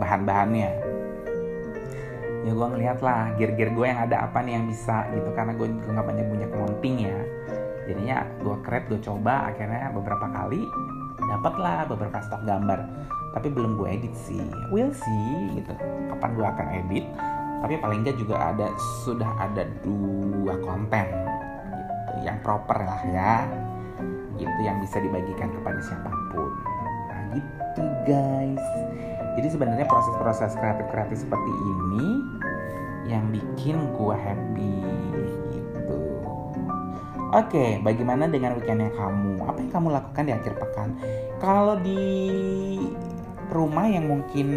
bahan-bahannya 0.00 0.72
ya 2.44 2.52
gue 2.52 2.66
ngeliat 2.76 3.00
lah 3.00 3.32
gear-gear 3.40 3.72
gue 3.72 3.86
yang 3.88 4.00
ada 4.04 4.28
apa 4.28 4.44
nih 4.44 4.60
yang 4.60 4.68
bisa 4.68 5.08
gitu. 5.16 5.28
Karena 5.32 5.52
gue 5.56 5.66
juga 5.72 5.88
nggak 5.96 6.06
banyak 6.06 6.26
punya 6.28 6.46
mounting 6.52 6.96
ya. 7.08 7.18
Jadinya 7.88 8.16
gue 8.40 8.56
create 8.64 8.86
gue 8.92 9.00
coba 9.00 9.52
akhirnya 9.52 9.88
beberapa 9.92 10.26
kali 10.28 10.68
dapat 11.24 11.54
lah 11.56 11.78
beberapa 11.88 12.20
stok 12.20 12.44
gambar. 12.44 12.80
Tapi 13.34 13.48
belum 13.50 13.80
gue 13.80 13.88
edit 13.88 14.14
sih. 14.14 14.44
Will 14.68 14.92
see 14.92 15.58
gitu 15.58 15.72
kapan 16.12 16.30
gue 16.36 16.46
akan 16.46 16.66
edit. 16.84 17.04
Tapi 17.64 17.74
paling 17.80 18.04
nggak 18.04 18.16
juga 18.20 18.52
ada 18.52 18.68
sudah 19.08 19.30
ada 19.40 19.64
dua 19.80 20.54
konten 20.60 21.08
gitu 21.80 22.28
yang 22.28 22.36
proper 22.44 22.76
lah 22.76 23.02
ya. 23.08 23.34
Gitu 24.36 24.60
yang 24.60 24.84
bisa 24.84 25.00
dibagikan 25.00 25.48
kepada 25.48 25.80
siapa 25.80 26.12
pun. 26.28 26.52
Nah 27.08 27.22
gitu 27.32 27.84
guys 28.04 28.64
jadi 29.34 29.48
sebenarnya 29.50 29.86
proses-proses 29.90 30.54
kreatif-kreatif 30.58 31.26
seperti 31.26 31.52
ini 31.52 32.06
yang 33.10 33.28
bikin 33.28 33.76
gue 33.94 34.16
happy 34.16 34.74
gitu. 35.52 35.96
Oke, 37.34 37.82
bagaimana 37.82 38.30
dengan 38.30 38.54
weekendnya 38.54 38.94
kamu? 38.94 39.42
Apa 39.42 39.58
yang 39.58 39.72
kamu 39.74 39.88
lakukan 39.90 40.24
di 40.24 40.32
akhir 40.32 40.54
pekan? 40.54 40.94
Kalau 41.42 41.74
di 41.82 41.98
rumah 43.50 43.90
yang 43.90 44.06
mungkin 44.06 44.48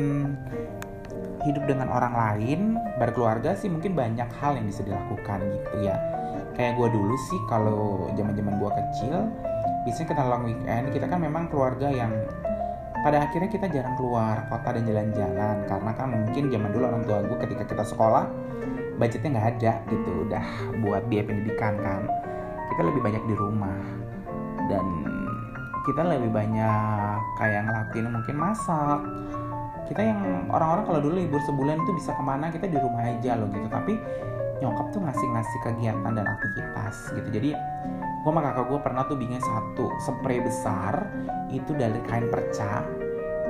hidup 1.42 1.64
dengan 1.66 1.90
orang 1.90 2.14
lain, 2.14 2.60
berkeluarga 3.02 3.58
sih 3.58 3.68
mungkin 3.68 3.98
banyak 3.98 4.30
hal 4.38 4.56
yang 4.56 4.70
bisa 4.70 4.86
dilakukan 4.86 5.42
gitu 5.42 5.74
ya. 5.90 5.98
Kayak 6.54 6.78
gue 6.78 6.88
dulu 6.94 7.16
sih 7.34 7.40
kalau 7.50 8.10
zaman-zaman 8.14 8.62
gue 8.62 8.72
kecil, 8.72 9.16
biasanya 9.86 10.08
kita 10.14 10.24
long 10.26 10.44
weekend 10.46 10.86
kita 10.94 11.06
kan 11.10 11.20
memang 11.22 11.50
keluarga 11.50 11.88
yang 11.90 12.12
pada 13.08 13.24
akhirnya 13.24 13.48
kita 13.48 13.72
jarang 13.72 13.96
keluar 13.96 14.52
kota 14.52 14.76
dan 14.76 14.84
jalan-jalan 14.84 15.64
karena 15.64 15.92
kan 15.96 16.12
mungkin 16.12 16.52
zaman 16.52 16.76
dulu 16.76 16.84
orang 16.92 17.04
tua 17.08 17.24
gue 17.24 17.40
ketika 17.48 17.64
kita 17.64 17.84
sekolah 17.88 18.28
budgetnya 19.00 19.30
nggak 19.32 19.48
ada 19.56 19.74
gitu 19.88 20.12
udah 20.28 20.46
buat 20.84 21.08
biaya 21.08 21.24
pendidikan 21.24 21.80
kan. 21.80 22.04
Kita 22.68 22.82
lebih 22.84 23.00
banyak 23.00 23.24
di 23.24 23.36
rumah 23.40 23.80
dan 24.68 24.86
kita 25.88 26.04
lebih 26.04 26.36
banyak 26.36 27.16
kayak 27.40 27.64
ngelakuin 27.64 28.12
mungkin 28.12 28.36
masak. 28.36 29.00
Kita 29.88 30.04
yang 30.04 30.52
orang-orang 30.52 30.84
kalau 30.92 31.00
dulu 31.00 31.16
libur 31.16 31.40
sebulan 31.48 31.80
itu 31.80 31.92
bisa 31.96 32.12
ke 32.12 32.24
mana 32.28 32.52
kita 32.52 32.68
di 32.68 32.76
rumah 32.76 33.08
aja 33.08 33.40
loh 33.40 33.48
gitu. 33.56 33.72
Tapi 33.72 33.96
nyokap 34.62 34.90
tuh 34.90 35.02
ngasih-ngasih 35.06 35.60
kegiatan 35.62 36.12
dan 36.14 36.26
aktivitas 36.26 36.96
gitu. 37.14 37.30
Jadi 37.30 37.50
gue 38.24 38.32
sama 38.32 38.42
kakak 38.44 38.66
gue 38.68 38.80
pernah 38.82 39.04
tuh 39.06 39.18
bikin 39.18 39.40
satu 39.40 39.86
spray 40.04 40.42
besar 40.42 41.08
itu 41.54 41.72
dari 41.78 42.00
kain 42.10 42.28
perca. 42.28 42.82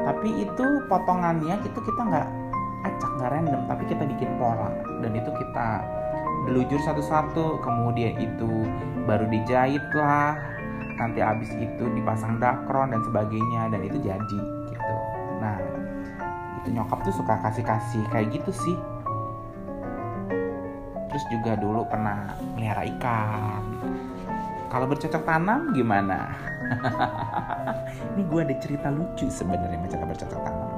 Tapi 0.03 0.29
itu 0.43 0.65
potongannya 0.87 1.59
itu 1.63 1.79
kita 1.79 2.01
nggak 2.01 2.27
acak 2.85 3.11
nggak 3.19 3.29
random 3.33 3.61
tapi 3.67 3.83
kita 3.89 4.03
bikin 4.05 4.29
pola. 4.39 4.69
Dan 5.01 5.11
itu 5.15 5.31
kita 5.33 5.67
delujur 6.47 6.79
satu-satu 6.79 7.59
kemudian 7.59 8.15
itu 8.19 8.67
baru 9.03 9.27
dijahit 9.27 9.83
lah 9.95 10.39
nanti 10.97 11.21
abis 11.21 11.53
itu 11.53 11.85
dipasang 11.93 12.41
dakron 12.41 12.89
dan 12.89 13.01
sebagainya 13.05 13.69
dan 13.69 13.81
itu 13.85 13.97
jadi 14.01 14.39
gitu. 14.71 14.95
Nah 15.43 15.57
itu 16.63 16.73
nyokap 16.73 17.03
tuh 17.05 17.13
suka 17.15 17.37
kasih-kasih 17.45 18.03
kayak 18.09 18.33
gitu 18.33 18.51
sih 18.51 18.77
terus 21.17 21.33
juga 21.33 21.57
dulu 21.57 21.81
pernah 21.89 22.29
melihara 22.53 22.85
ikan. 22.93 23.65
Kalau 24.69 24.85
bercocok 24.85 25.25
tanam 25.25 25.73
gimana? 25.73 26.29
Ini 28.13 28.21
gue 28.21 28.41
ada 28.45 28.53
cerita 28.61 28.93
lucu 28.93 29.25
sebenarnya 29.25 29.81
masalah 29.81 30.13
bercocok 30.13 30.41
tanam. 30.45 30.69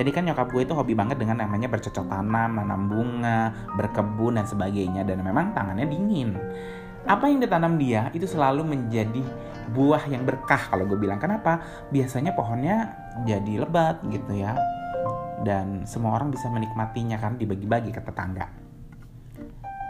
Jadi 0.00 0.10
kan 0.16 0.24
nyokap 0.24 0.48
gue 0.48 0.64
itu 0.64 0.72
hobi 0.72 0.96
banget 0.96 1.20
dengan 1.20 1.44
namanya 1.44 1.68
bercocok 1.68 2.08
tanam, 2.08 2.56
nanam 2.56 2.88
bunga, 2.88 3.52
berkebun 3.76 4.40
dan 4.40 4.48
sebagainya. 4.48 5.04
Dan 5.04 5.20
memang 5.20 5.52
tangannya 5.52 5.92
dingin. 5.92 6.40
Apa 7.04 7.28
yang 7.28 7.44
ditanam 7.44 7.76
dia 7.76 8.08
itu 8.16 8.24
selalu 8.24 8.64
menjadi 8.64 9.20
buah 9.76 10.08
yang 10.08 10.24
berkah 10.24 10.72
kalau 10.72 10.88
gue 10.88 10.96
bilang. 10.96 11.20
Kenapa? 11.20 11.60
Biasanya 11.92 12.32
pohonnya 12.32 12.96
jadi 13.28 13.60
lebat 13.60 14.00
gitu 14.08 14.40
ya. 14.40 14.56
Dan 15.44 15.84
semua 15.84 16.16
orang 16.16 16.32
bisa 16.32 16.48
menikmatinya 16.48 17.20
kan 17.20 17.36
dibagi-bagi 17.36 17.92
ke 17.92 18.00
tetangga 18.00 18.63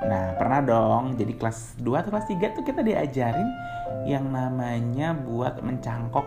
nah 0.02 0.34
pernah 0.34 0.60
dong. 0.64 1.14
Jadi 1.14 1.38
kelas 1.38 1.78
2 1.78 2.00
atau 2.02 2.10
kelas 2.10 2.26
3 2.26 2.56
tuh 2.56 2.64
kita 2.66 2.80
diajarin 2.82 3.48
yang 4.04 4.26
namanya 4.28 5.14
buat 5.14 5.62
mencangkok 5.62 6.26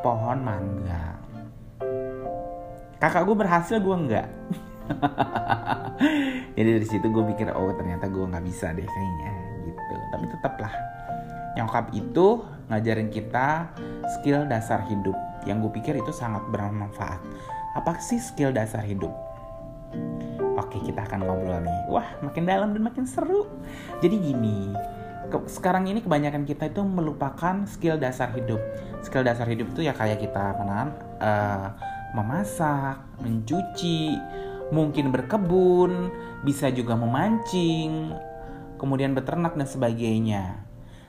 pohon 0.00 0.38
mangga. 0.42 1.18
Kakak 3.02 3.26
gue 3.26 3.36
berhasil 3.36 3.76
gue 3.82 3.96
enggak. 3.96 4.28
Jadi 6.56 6.68
dari 6.78 6.86
situ 6.86 7.06
gue 7.10 7.24
pikir 7.34 7.50
oh 7.50 7.74
ternyata 7.74 8.06
gue 8.06 8.22
nggak 8.22 8.44
bisa 8.46 8.70
deh 8.70 8.86
kayaknya 8.86 9.32
gitu. 9.66 9.94
Tapi 10.14 10.24
tetaplah. 10.38 10.74
Nyokap 11.52 11.92
itu 11.92 12.26
ngajarin 12.70 13.10
kita 13.12 13.68
skill 14.18 14.46
dasar 14.46 14.86
hidup. 14.86 15.18
Yang 15.44 15.68
gue 15.68 15.72
pikir 15.82 15.94
itu 15.98 16.14
sangat 16.14 16.46
bermanfaat. 16.54 17.18
Apa 17.74 17.98
sih 17.98 18.22
skill 18.22 18.54
dasar 18.54 18.86
hidup 18.86 19.10
Oke 20.72 20.88
kita 20.88 21.04
akan 21.04 21.28
ngobrol 21.28 21.60
nih 21.60 21.78
Wah 21.92 22.08
makin 22.24 22.48
dalam 22.48 22.72
dan 22.72 22.80
makin 22.80 23.04
seru 23.04 23.44
Jadi 24.00 24.16
gini 24.16 24.72
ke, 25.28 25.36
Sekarang 25.44 25.84
ini 25.84 26.00
kebanyakan 26.00 26.48
kita 26.48 26.72
itu 26.72 26.80
melupakan 26.80 27.68
skill 27.68 28.00
dasar 28.00 28.32
hidup 28.32 28.56
Skill 29.04 29.28
dasar 29.28 29.44
hidup 29.52 29.68
itu 29.76 29.84
ya 29.84 29.92
kayak 29.92 30.24
kita 30.24 30.56
menahan 30.56 30.96
uh, 31.20 31.68
Memasak, 32.16 33.04
mencuci, 33.20 34.16
mungkin 34.72 35.12
berkebun 35.12 36.08
Bisa 36.40 36.72
juga 36.72 36.96
memancing 36.96 38.16
kemudian 38.82 39.14
beternak 39.14 39.54
dan 39.54 39.70
sebagainya. 39.70 40.58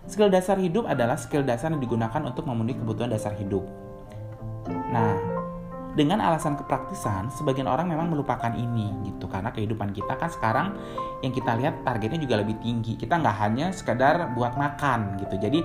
Skill 0.06 0.30
dasar 0.30 0.62
hidup 0.62 0.86
adalah 0.86 1.18
skill 1.18 1.42
dasar 1.42 1.74
yang 1.74 1.82
digunakan 1.82 2.22
untuk 2.22 2.46
memenuhi 2.46 2.78
kebutuhan 2.78 3.10
dasar 3.10 3.34
hidup. 3.34 3.66
Nah, 4.94 5.33
dengan 5.94 6.18
alasan 6.26 6.58
kepraktisan, 6.58 7.30
sebagian 7.30 7.70
orang 7.70 7.86
memang 7.86 8.10
melupakan 8.10 8.50
ini 8.50 8.90
gitu. 9.14 9.30
Karena 9.30 9.54
kehidupan 9.54 9.94
kita 9.94 10.18
kan 10.18 10.30
sekarang 10.30 10.68
yang 11.22 11.30
kita 11.30 11.54
lihat 11.54 11.86
targetnya 11.86 12.18
juga 12.18 12.42
lebih 12.42 12.58
tinggi. 12.66 12.98
Kita 12.98 13.22
nggak 13.22 13.38
hanya 13.38 13.70
sekedar 13.70 14.34
buat 14.34 14.58
makan 14.58 15.22
gitu. 15.22 15.38
Jadi 15.38 15.62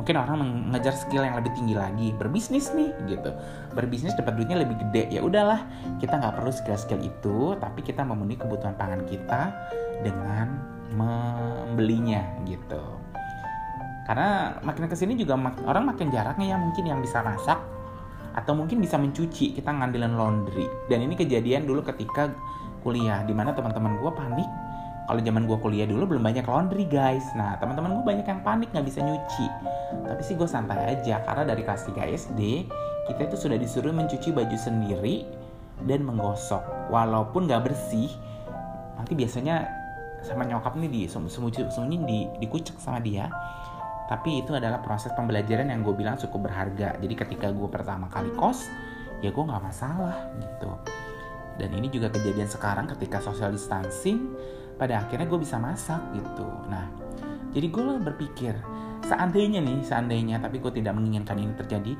mungkin 0.00 0.14
orang 0.14 0.36
mengejar 0.40 0.96
skill 0.96 1.20
yang 1.20 1.36
lebih 1.36 1.52
tinggi 1.52 1.76
lagi. 1.76 2.16
Berbisnis 2.16 2.72
nih 2.72 2.96
gitu. 3.12 3.30
Berbisnis 3.76 4.16
dapat 4.16 4.40
duitnya 4.40 4.64
lebih 4.64 4.80
gede. 4.88 5.12
Ya 5.12 5.20
udahlah 5.20 5.68
kita 6.00 6.16
nggak 6.16 6.40
perlu 6.40 6.52
skill-skill 6.52 7.04
itu 7.04 7.52
tapi 7.60 7.84
kita 7.84 8.00
memenuhi 8.08 8.40
kebutuhan 8.40 8.72
pangan 8.72 9.04
kita 9.04 9.52
dengan 10.00 10.56
membelinya 10.96 12.24
gitu. 12.48 12.80
Karena 14.08 14.56
makin 14.64 14.88
ke 14.88 14.96
sini 14.96 15.12
juga 15.20 15.36
orang 15.68 15.92
makin 15.92 16.08
jaraknya 16.08 16.56
ya 16.56 16.56
mungkin 16.56 16.88
yang 16.88 17.04
bisa 17.04 17.20
masak 17.20 17.60
atau 18.38 18.54
mungkin 18.54 18.78
bisa 18.78 18.94
mencuci 18.94 19.50
kita 19.58 19.74
ngambilin 19.74 20.14
laundry. 20.14 20.70
Dan 20.86 21.02
ini 21.02 21.18
kejadian 21.18 21.66
dulu 21.66 21.82
ketika 21.82 22.30
kuliah 22.86 23.26
di 23.26 23.34
mana 23.34 23.50
teman-teman 23.50 23.98
gue 23.98 24.10
panik. 24.14 24.46
Kalau 25.10 25.18
zaman 25.24 25.48
gue 25.48 25.58
kuliah 25.58 25.88
dulu 25.88 26.14
belum 26.14 26.22
banyak 26.22 26.46
laundry 26.46 26.86
guys. 26.86 27.26
Nah 27.34 27.58
teman-teman 27.58 27.98
gue 27.98 28.04
banyak 28.06 28.26
yang 28.30 28.40
panik 28.46 28.70
nggak 28.70 28.86
bisa 28.86 29.02
nyuci. 29.02 29.46
Tapi 30.06 30.22
sih 30.22 30.38
gue 30.38 30.46
santai 30.46 30.94
aja 30.94 31.18
karena 31.26 31.42
dari 31.42 31.66
kelas 31.66 31.90
3 31.90 31.98
SD 32.14 32.40
kita 33.10 33.20
itu 33.26 33.36
sudah 33.40 33.58
disuruh 33.58 33.90
mencuci 33.90 34.30
baju 34.30 34.54
sendiri 34.54 35.26
dan 35.90 36.06
menggosok. 36.06 36.62
Walaupun 36.94 37.50
nggak 37.50 37.72
bersih 37.72 38.06
nanti 38.94 39.18
biasanya 39.18 39.66
sama 40.22 40.46
nyokap 40.46 40.74
nih 40.78 40.90
di 40.90 41.02
sembunyi 41.10 41.96
di 42.06 42.18
dikucek 42.42 42.78
sama 42.78 42.98
dia 43.02 43.30
tapi 44.08 44.40
itu 44.40 44.56
adalah 44.56 44.80
proses 44.80 45.12
pembelajaran 45.12 45.68
yang 45.68 45.84
gue 45.84 45.92
bilang 45.92 46.16
cukup 46.16 46.48
berharga. 46.48 46.96
Jadi 46.96 47.14
ketika 47.14 47.52
gue 47.52 47.68
pertama 47.68 48.08
kali 48.08 48.32
kos 48.32 48.72
ya 49.20 49.28
gue 49.28 49.44
nggak 49.44 49.62
masalah 49.62 50.32
gitu. 50.40 50.72
Dan 51.60 51.76
ini 51.76 51.92
juga 51.92 52.08
kejadian 52.08 52.48
sekarang 52.48 52.88
ketika 52.88 53.20
social 53.20 53.52
distancing 53.52 54.32
pada 54.80 55.04
akhirnya 55.04 55.28
gue 55.28 55.36
bisa 55.36 55.60
masak 55.60 56.00
gitu. 56.16 56.48
Nah 56.72 56.88
jadi 57.52 57.68
gue 57.68 57.82
berpikir 58.00 58.56
seandainya 59.04 59.60
nih 59.60 59.84
seandainya 59.84 60.40
tapi 60.40 60.56
gue 60.56 60.72
tidak 60.72 60.96
menginginkan 60.96 61.36
ini 61.36 61.52
terjadi 61.52 61.92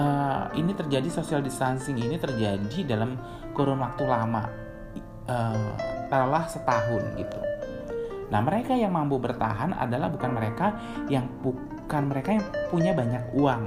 uh, 0.00 0.48
ini 0.56 0.72
terjadi 0.72 1.08
social 1.12 1.44
distancing 1.44 2.00
ini 2.00 2.16
terjadi 2.16 2.88
dalam 2.88 3.20
kurun 3.52 3.84
waktu 3.84 4.04
lama 4.08 4.48
uh, 5.28 5.72
taruhlah 6.08 6.48
setahun 6.48 7.04
gitu. 7.20 7.43
Nah, 8.32 8.40
mereka 8.40 8.72
yang 8.72 8.92
mampu 8.94 9.20
bertahan 9.20 9.76
adalah 9.76 10.08
bukan 10.08 10.30
mereka 10.32 10.66
yang 11.12 11.28
bukan 11.44 12.02
mereka 12.08 12.40
yang 12.40 12.46
punya 12.72 12.92
banyak 12.96 13.24
uang, 13.36 13.62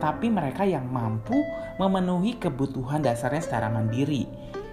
tapi 0.00 0.32
mereka 0.32 0.64
yang 0.64 0.88
mampu 0.88 1.36
memenuhi 1.76 2.40
kebutuhan 2.40 3.04
dasarnya 3.04 3.42
secara 3.44 3.68
mandiri. 3.68 4.24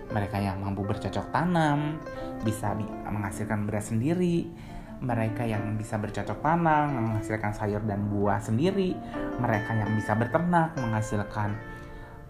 Mereka 0.09 0.41
yang 0.41 0.63
mampu 0.65 0.81
bercocok 0.81 1.29
tanam, 1.29 2.01
bisa 2.41 2.73
menghasilkan 3.05 3.69
beras 3.69 3.93
sendiri, 3.93 4.49
mereka 4.99 5.45
yang 5.45 5.77
bisa 5.77 6.01
bercocok 6.01 6.41
tanam, 6.41 7.13
menghasilkan 7.13 7.53
sayur 7.53 7.83
dan 7.85 8.09
buah 8.09 8.41
sendiri, 8.41 8.97
mereka 9.37 9.71
yang 9.77 9.91
bisa 9.93 10.17
berternak, 10.17 10.73
menghasilkan 10.75 11.55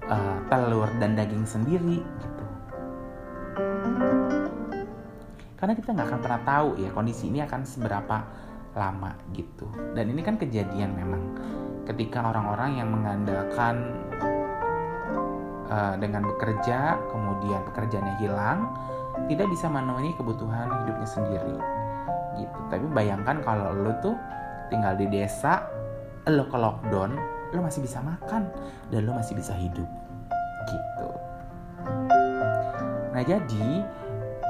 uh, 0.05 0.37
telur 0.51 0.91
dan 0.99 1.15
daging 1.15 1.47
sendiri, 1.47 2.03
gitu 2.03 2.45
karena 5.59 5.75
kita 5.75 5.91
nggak 5.91 6.07
akan 6.07 6.19
pernah 6.23 6.41
tahu 6.47 6.69
ya 6.79 6.89
kondisi 6.95 7.27
ini 7.27 7.43
akan 7.43 7.67
seberapa 7.67 8.17
lama 8.79 9.11
gitu. 9.35 9.67
Dan 9.91 10.15
ini 10.15 10.23
kan 10.23 10.39
kejadian 10.39 10.95
memang. 10.95 11.23
Ketika 11.83 12.21
orang-orang 12.21 12.77
yang 12.77 12.93
mengandalkan 12.93 13.97
uh, 15.73 15.97
dengan 15.97 16.21
bekerja 16.21 17.01
kemudian 17.09 17.65
pekerjaannya 17.65 18.15
hilang 18.21 18.69
tidak 19.25 19.49
bisa 19.49 19.65
memenuhi 19.67 20.13
kebutuhan 20.13 20.69
hidupnya 20.69 21.09
sendiri. 21.09 21.57
Gitu. 22.37 22.59
Tapi 22.69 22.85
bayangkan 22.93 23.41
kalau 23.41 23.73
lo 23.73 23.91
tuh 24.05 24.13
tinggal 24.69 24.93
di 24.95 25.09
desa 25.09 25.65
lo 26.29 26.45
ke 26.45 26.57
lockdown 26.61 27.17
lo 27.57 27.59
masih 27.65 27.81
bisa 27.81 28.05
makan 28.05 28.53
dan 28.93 29.09
lo 29.09 29.17
masih 29.17 29.33
bisa 29.33 29.57
hidup. 29.57 29.89
Gitu. 30.69 31.09
Nah 33.17 33.23
jadi 33.25 33.81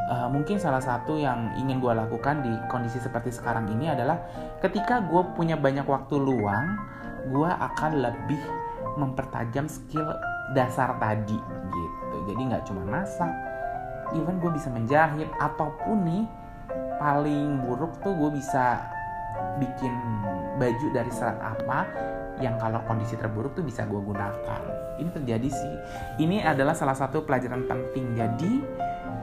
uh, 0.09 0.27
mungkin 0.27 0.57
salah 0.57 0.81
satu 0.81 1.15
yang 1.15 1.53
ingin 1.55 1.77
gue 1.77 1.93
lakukan 1.93 2.41
di 2.41 2.51
kondisi 2.67 2.97
seperti 2.97 3.29
sekarang 3.29 3.69
ini 3.69 3.93
adalah 3.93 4.17
ketika 4.59 5.05
gue 5.05 5.21
punya 5.37 5.55
banyak 5.55 5.85
waktu 5.85 6.17
luang 6.17 6.75
gue 7.29 7.49
akan 7.49 8.01
lebih 8.01 8.41
mempertajam 8.97 9.69
skill 9.69 10.09
dasar 10.57 10.97
tadi 10.97 11.37
gitu. 11.69 12.17
Jadi 12.33 12.41
nggak 12.49 12.65
cuma 12.65 12.81
masak 12.83 13.29
even 14.17 14.41
gue 14.41 14.49
bisa 14.49 14.73
menjahit 14.73 15.29
ataupun 15.37 15.97
nih 16.01 16.25
paling 16.97 17.61
buruk 17.63 17.93
tuh 18.01 18.13
gue 18.17 18.41
bisa 18.41 18.81
bikin 19.61 19.93
baju 20.57 20.87
dari 20.91 21.11
serat 21.13 21.37
apa 21.39 21.87
yang 22.39 22.55
kalau 22.55 22.79
kondisi 22.87 23.19
terburuk 23.19 23.53
tuh 23.53 23.63
bisa 23.63 23.83
gue 23.85 23.99
gunakan. 23.99 24.61
Ini 24.99 25.09
terjadi 25.11 25.49
sih. 25.51 25.75
Ini 26.23 26.43
adalah 26.43 26.75
salah 26.75 26.95
satu 26.95 27.23
pelajaran 27.23 27.67
penting. 27.67 28.15
Jadi 28.15 28.51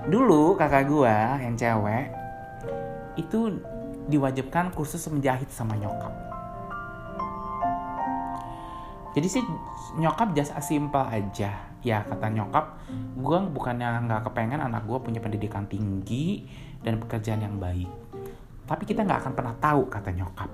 dulu 0.06 0.54
kakak 0.54 0.86
gua 0.86 1.34
yang 1.42 1.58
cewek 1.58 2.14
itu 3.18 3.58
diwajibkan 4.06 4.70
kursus 4.70 5.02
menjahit 5.10 5.50
sama 5.50 5.74
nyokap. 5.74 6.14
Jadi 9.16 9.28
sih 9.32 9.42
nyokap 9.96 10.36
just 10.36 10.52
as 10.52 10.68
simple 10.68 11.02
aja. 11.02 11.56
Ya 11.80 12.02
kata 12.04 12.28
nyokap 12.28 12.82
gue 13.16 13.38
bukannya 13.50 14.04
nggak 14.04 14.28
kepengen 14.30 14.60
anak 14.60 14.84
gue 14.84 14.98
punya 15.00 15.22
pendidikan 15.22 15.64
tinggi 15.66 16.44
dan 16.84 17.00
pekerjaan 17.00 17.40
yang 17.42 17.56
baik. 17.56 17.88
Tapi 18.68 18.82
kita 18.84 19.02
nggak 19.06 19.26
akan 19.26 19.32
pernah 19.32 19.54
tahu 19.56 19.88
kata 19.88 20.10
nyokap. 20.12 20.50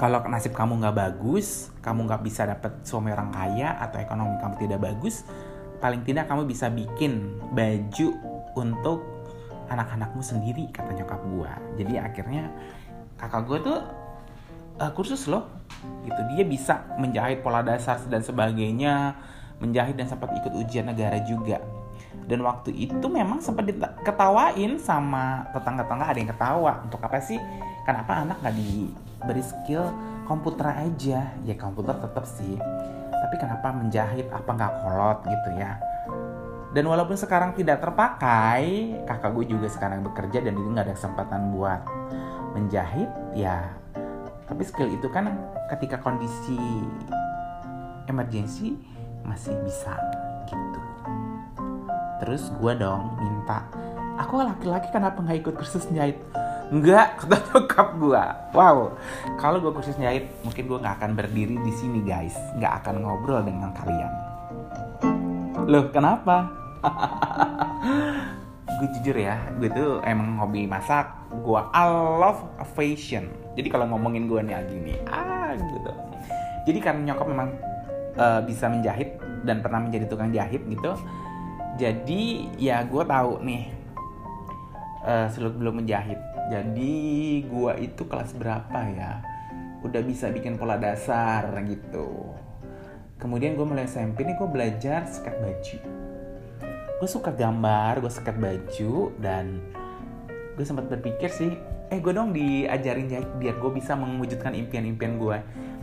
Kalau 0.00 0.18
nasib 0.26 0.56
kamu 0.56 0.80
nggak 0.82 0.96
bagus 0.96 1.70
kamu 1.84 2.08
nggak 2.08 2.22
bisa 2.24 2.48
dapat 2.48 2.82
suami 2.82 3.12
orang 3.12 3.30
kaya 3.30 3.76
atau 3.78 4.00
ekonomi 4.00 4.34
kamu 4.40 4.54
tidak 4.58 4.80
bagus 4.80 5.22
paling 5.82 6.06
tidak 6.06 6.30
kamu 6.30 6.46
bisa 6.46 6.70
bikin 6.70 7.42
baju 7.50 8.08
untuk 8.54 9.02
anak-anakmu 9.66 10.22
sendiri 10.22 10.70
kata 10.70 10.94
nyokap 10.94 11.18
gue 11.26 11.52
jadi 11.82 12.06
akhirnya 12.06 12.54
kakak 13.18 13.42
gue 13.50 13.58
tuh 13.66 13.78
uh, 14.82 14.92
kursus 14.94 15.30
loh. 15.30 15.46
Gitu. 16.06 16.20
Dia 16.34 16.44
bisa 16.46 16.74
menjahit 16.98 17.42
pola 17.42 17.62
dasar 17.62 18.02
dan 18.10 18.22
sebagainya 18.22 19.14
menjahit 19.62 19.94
dan 19.94 20.10
sempat 20.10 20.34
ikut 20.34 20.52
ujian 20.58 20.90
negara 20.90 21.22
juga. 21.22 21.62
Dan 22.26 22.42
waktu 22.42 22.74
itu 22.74 23.06
memang 23.06 23.42
sempat 23.42 23.66
diketawain 23.70 24.78
sama 24.78 25.46
tetangga-tetangga 25.54 26.06
ada 26.06 26.18
yang 26.18 26.30
ketawa. 26.30 26.72
Untuk 26.82 27.00
apa 27.02 27.18
sih? 27.22 27.38
Kenapa 27.82 28.22
anak 28.22 28.42
nggak 28.42 28.56
diberi 28.58 29.42
skill 29.42 29.86
komputer 30.26 30.70
aja? 30.70 31.30
Ya 31.42 31.54
komputer 31.58 31.98
tetap 31.98 32.26
sih 32.26 32.58
tapi 33.22 33.34
kenapa 33.38 33.70
menjahit? 33.70 34.26
Apa 34.34 34.50
nggak 34.50 34.72
kolot 34.82 35.18
gitu 35.30 35.48
ya? 35.54 35.78
Dan 36.74 36.88
walaupun 36.88 37.14
sekarang 37.14 37.54
tidak 37.54 37.78
terpakai 37.84 38.96
kakak 39.06 39.30
gue 39.36 39.54
juga 39.54 39.68
sekarang 39.70 40.02
bekerja 40.02 40.42
dan 40.42 40.58
ini 40.58 40.68
nggak 40.74 40.90
ada 40.90 40.96
kesempatan 40.98 41.54
buat 41.54 41.80
menjahit 42.58 43.08
ya. 43.38 43.70
Tapi 44.50 44.62
skill 44.66 44.90
itu 44.90 45.06
kan 45.12 45.30
ketika 45.70 46.02
kondisi 46.02 46.58
emergency 48.10 48.74
masih 49.22 49.54
bisa 49.62 49.94
gitu. 50.50 50.80
Terus 52.24 52.50
gue 52.58 52.72
dong 52.74 53.14
minta 53.20 53.68
aku 54.18 54.42
laki-laki 54.42 54.88
kenapa 54.90 55.20
nggak 55.22 55.38
ikut 55.46 55.54
kursus 55.56 55.86
jahit 55.92 56.18
Enggak, 56.72 57.06
kata 57.20 57.36
nyokap 57.52 57.88
gue. 58.00 58.24
Wow, 58.56 58.96
kalau 59.36 59.60
gue 59.60 59.72
kursus 59.76 59.94
jahit, 60.00 60.32
mungkin 60.40 60.64
gue 60.64 60.78
nggak 60.80 60.96
akan 60.98 61.10
berdiri 61.12 61.60
di 61.60 61.72
sini 61.76 62.00
guys, 62.00 62.34
nggak 62.56 62.72
akan 62.82 63.04
ngobrol 63.04 63.44
dengan 63.44 63.76
kalian. 63.76 64.12
Loh, 65.68 65.92
kenapa? 65.92 66.48
gue 68.80 68.88
jujur 68.98 69.14
ya, 69.20 69.36
gue 69.60 69.68
tuh 69.68 70.00
emang 70.02 70.40
hobi 70.40 70.64
masak. 70.64 71.12
Gue 71.44 71.60
I 71.76 71.86
love 72.18 72.40
fashion 72.72 73.42
jadi 73.56 73.68
kalau 73.68 73.86
ngomongin 73.92 74.28
gue 74.28 74.40
nih 74.40 74.56
gini 74.68 74.94
ah 75.08 75.52
gitu 75.56 75.92
jadi 76.68 76.78
karena 76.80 77.00
nyokap 77.12 77.26
memang 77.28 77.48
uh, 78.16 78.40
bisa 78.44 78.70
menjahit 78.70 79.18
dan 79.44 79.60
pernah 79.60 79.82
menjadi 79.82 80.08
tukang 80.08 80.32
jahit 80.32 80.62
gitu 80.64 80.96
jadi 81.76 82.22
ya 82.56 82.84
gue 82.84 83.02
tahu 83.04 83.40
nih 83.44 83.62
uh, 85.04 85.26
seluk 85.32 85.56
belum 85.56 85.84
menjahit 85.84 86.20
jadi 86.50 86.94
gue 87.46 87.72
itu 87.84 88.02
kelas 88.08 88.34
berapa 88.34 88.80
ya? 88.90 89.22
Udah 89.82 90.02
bisa 90.02 90.30
bikin 90.30 90.58
pola 90.58 90.78
dasar 90.78 91.50
gitu. 91.66 92.34
Kemudian 93.18 93.54
gue 93.54 93.62
mulai 93.62 93.86
SMP 93.86 94.26
nih 94.26 94.34
gue 94.34 94.48
belajar 94.50 95.06
sekat 95.06 95.38
baju. 95.38 95.78
Gue 96.98 97.08
suka 97.10 97.30
gambar 97.30 98.02
gue 98.02 98.10
sekat 98.10 98.36
baju 98.38 99.14
dan 99.22 99.62
gue 100.58 100.64
sempat 100.66 100.90
berpikir 100.90 101.30
sih 101.30 101.54
eh 101.92 102.00
gue 102.00 102.12
dong 102.12 102.32
diajarin 102.32 103.06
jahit 103.10 103.28
biar 103.36 103.60
gue 103.60 103.70
bisa 103.72 103.92
mewujudkan 103.92 104.56
impian-impian 104.56 105.20
gue 105.20 105.38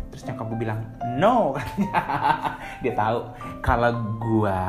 terus 0.10 0.26
nyokap 0.26 0.46
gue 0.52 0.60
bilang 0.68 0.80
no. 1.16 1.54
Katanya 1.56 1.92
dia 2.84 2.94
tahu 2.98 3.18
kalau 3.62 3.92
gue 4.20 4.60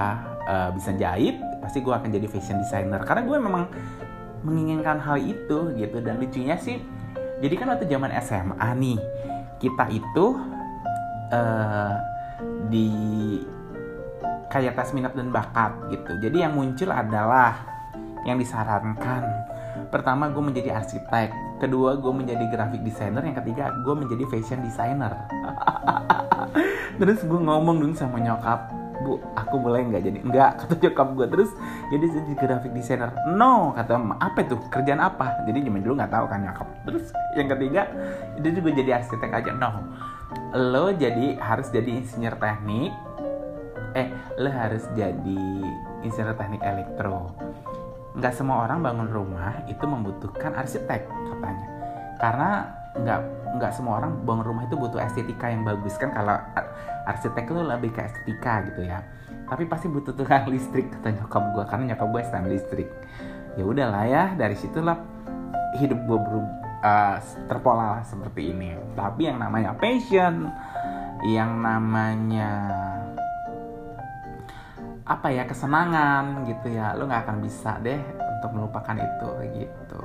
uh, 0.46 0.70
bisa 0.76 0.94
jahit 0.94 1.40
pasti 1.59 1.83
gue 1.83 1.92
akan 1.92 2.09
jadi 2.12 2.26
fashion 2.29 2.61
designer. 2.61 3.03
Karena 3.03 3.22
gue 3.26 3.37
memang 3.40 3.64
menginginkan 4.44 5.00
hal 5.00 5.20
itu 5.20 5.72
gitu. 5.76 5.96
Dan 6.00 6.20
lucunya 6.20 6.57
sih 6.57 6.81
jadi 7.40 7.55
kan 7.57 7.72
waktu 7.72 7.88
zaman 7.88 8.12
SMA 8.20 8.68
nih 8.76 8.98
kita 9.57 9.88
itu 9.88 10.37
uh, 11.33 11.96
di 12.68 12.88
kayak 14.53 14.76
tes 14.76 14.92
minat 14.92 15.16
dan 15.16 15.33
bakat 15.33 15.72
gitu. 15.88 16.20
Jadi 16.20 16.44
yang 16.44 16.53
muncul 16.53 16.92
adalah 16.92 17.64
yang 18.29 18.37
disarankan. 18.37 19.24
Pertama 19.88 20.29
gue 20.29 20.42
menjadi 20.44 20.76
arsitek. 20.76 21.61
Kedua 21.61 21.96
gue 21.96 22.12
menjadi 22.12 22.44
graphic 22.53 22.85
designer. 22.85 23.24
Yang 23.24 23.40
ketiga 23.44 23.72
gue 23.72 23.94
menjadi 23.96 24.24
fashion 24.29 24.61
designer. 24.61 25.12
Terus 27.00 27.24
gue 27.24 27.40
ngomong 27.40 27.81
dong 27.81 27.96
sama 27.96 28.20
nyokap 28.20 28.80
bu 29.01 29.21
aku 29.35 29.57
boleh 29.61 29.81
nggak 29.91 30.03
jadi? 30.05 30.19
Nggak 30.21 30.51
kata 30.65 30.75
nyokap 30.79 31.09
gue 31.17 31.27
terus 31.33 31.51
jadi 31.89 32.07
jadi 32.07 32.33
graphic 32.37 32.73
designer 32.77 33.11
no 33.33 33.73
kata 33.73 33.97
apa 33.97 34.39
itu? 34.45 34.57
Kerjaan 34.69 35.01
apa? 35.01 35.45
Jadi 35.49 35.67
zaman 35.67 35.81
dulu 35.83 35.95
nggak 35.99 36.13
tahu 36.13 36.25
kan 36.29 36.39
nyokap. 36.45 36.69
Terus 36.89 37.05
yang 37.35 37.49
ketiga 37.49 37.83
itu 38.37 38.49
juga 38.61 38.71
jadi 38.77 38.91
arsitek 39.03 39.31
aja. 39.33 39.51
No 39.57 39.71
lo 40.55 40.91
jadi 40.95 41.39
harus 41.39 41.71
jadi 41.71 42.03
insinyur 42.03 42.35
teknik. 42.39 42.91
Eh 43.95 44.09
lo 44.39 44.51
harus 44.51 44.87
jadi 44.95 45.43
insinyur 46.03 46.35
teknik 46.35 46.63
elektro. 46.63 47.35
Nggak 48.19 48.35
semua 48.35 48.67
orang 48.67 48.83
bangun 48.83 49.09
rumah 49.11 49.63
itu 49.71 49.83
membutuhkan 49.87 50.55
arsitek 50.59 51.07
katanya. 51.07 51.69
Karena 52.19 52.51
nggak 52.91 53.21
nggak 53.59 53.73
semua 53.75 54.03
orang 54.03 54.19
bangun 54.27 54.47
rumah 54.47 54.63
itu 54.67 54.75
butuh 54.75 54.99
estetika 55.03 55.51
yang 55.51 55.63
bagus 55.63 55.95
kan. 55.99 56.11
Kalau 56.15 56.39
arsitek 57.11 57.44
itu 57.51 57.62
lebih 57.62 57.90
ke 57.90 58.01
estetika 58.07 58.62
gitu 58.70 58.87
ya. 58.87 59.03
Tapi 59.51 59.66
pasti 59.66 59.90
butuh 59.90 60.14
tukang 60.14 60.46
listrik 60.53 60.90
kata 60.94 61.11
nyokap 61.18 61.44
gue 61.55 61.64
karena 61.66 61.85
nyokap 61.94 62.09
gue 62.14 62.23
stand 62.27 62.46
listrik. 62.49 62.88
Ya 63.59 63.64
udahlah 63.66 64.05
ya 64.07 64.25
dari 64.38 64.55
situlah 64.55 64.99
hidup 65.79 65.99
gue 66.07 66.18
uh, 66.87 67.16
terpola 67.51 68.01
seperti 68.07 68.55
ini. 68.55 68.79
Tapi 68.94 69.27
yang 69.27 69.42
namanya 69.42 69.75
passion 69.75 70.49
yang 71.20 71.61
namanya 71.61 72.51
apa 75.05 75.27
ya 75.29 75.42
kesenangan 75.44 76.46
gitu 76.46 76.70
ya 76.70 76.94
lo 76.94 77.05
nggak 77.05 77.27
akan 77.27 77.42
bisa 77.42 77.77
deh 77.83 77.99
untuk 78.38 78.51
melupakan 78.55 78.96
itu 78.96 79.31
gitu. 79.66 80.05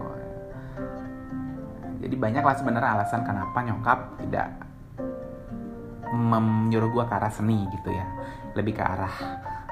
Jadi 2.01 2.15
banyak 2.17 2.43
lah 2.43 2.55
sebenarnya 2.57 2.91
alasan 2.99 3.21
kenapa 3.23 3.57
nyokap 3.63 4.17
tidak 4.19 4.64
menyuruh 6.13 6.89
gue 6.91 7.03
ke 7.07 7.13
arah 7.15 7.33
seni 7.33 7.65
gitu 7.73 7.89
ya. 7.89 8.05
Lebih 8.53 8.73
ke 8.77 8.83
arah 8.83 9.15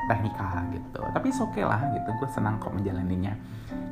teknikal 0.07 0.67
gitu. 0.71 1.01
Tapi 1.13 1.27
oke 1.31 1.51
okay 1.55 1.63
lah 1.63 1.81
gitu 1.95 2.09
gue 2.19 2.29
senang 2.31 2.59
kok 2.59 2.73
menjalaninya. 2.75 3.33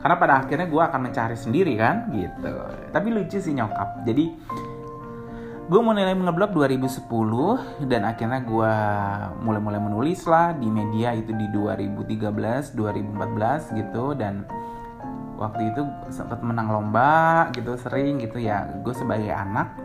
Karena 0.02 0.16
pada 0.18 0.34
akhirnya 0.44 0.68
gue 0.68 0.82
akan 0.82 1.00
mencari 1.10 1.38
sendiri 1.38 1.74
kan 1.78 2.10
gitu. 2.12 2.54
Tapi 2.92 3.08
lucu 3.14 3.38
sih 3.38 3.54
nyokap. 3.56 4.04
Jadi 4.04 4.26
gue 5.72 5.80
mulai 5.80 6.12
ngeblog 6.12 6.52
2010 6.52 7.88
dan 7.88 8.02
akhirnya 8.04 8.44
gue 8.44 8.74
mulai-mulai 9.40 9.80
menulis 9.80 10.28
lah 10.28 10.52
di 10.52 10.68
media 10.68 11.16
itu 11.16 11.32
di 11.32 11.48
2013 11.54 12.76
2014 12.76 13.78
gitu. 13.80 14.18
Dan 14.18 14.44
waktu 15.40 15.74
itu 15.74 15.82
sempat 16.12 16.44
menang 16.44 16.70
lomba 16.70 17.48
gitu 17.56 17.78
sering 17.80 18.20
gitu 18.20 18.42
ya. 18.42 18.68
Gue 18.84 18.92
sebagai 18.98 19.32
anak 19.32 19.80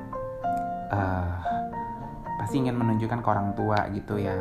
uh, 0.91 1.29
pasti 2.37 2.61
ingin 2.61 2.77
menunjukkan 2.77 3.25
ke 3.25 3.29
orang 3.29 3.57
tua 3.57 3.89
gitu 3.93 4.21
ya. 4.21 4.37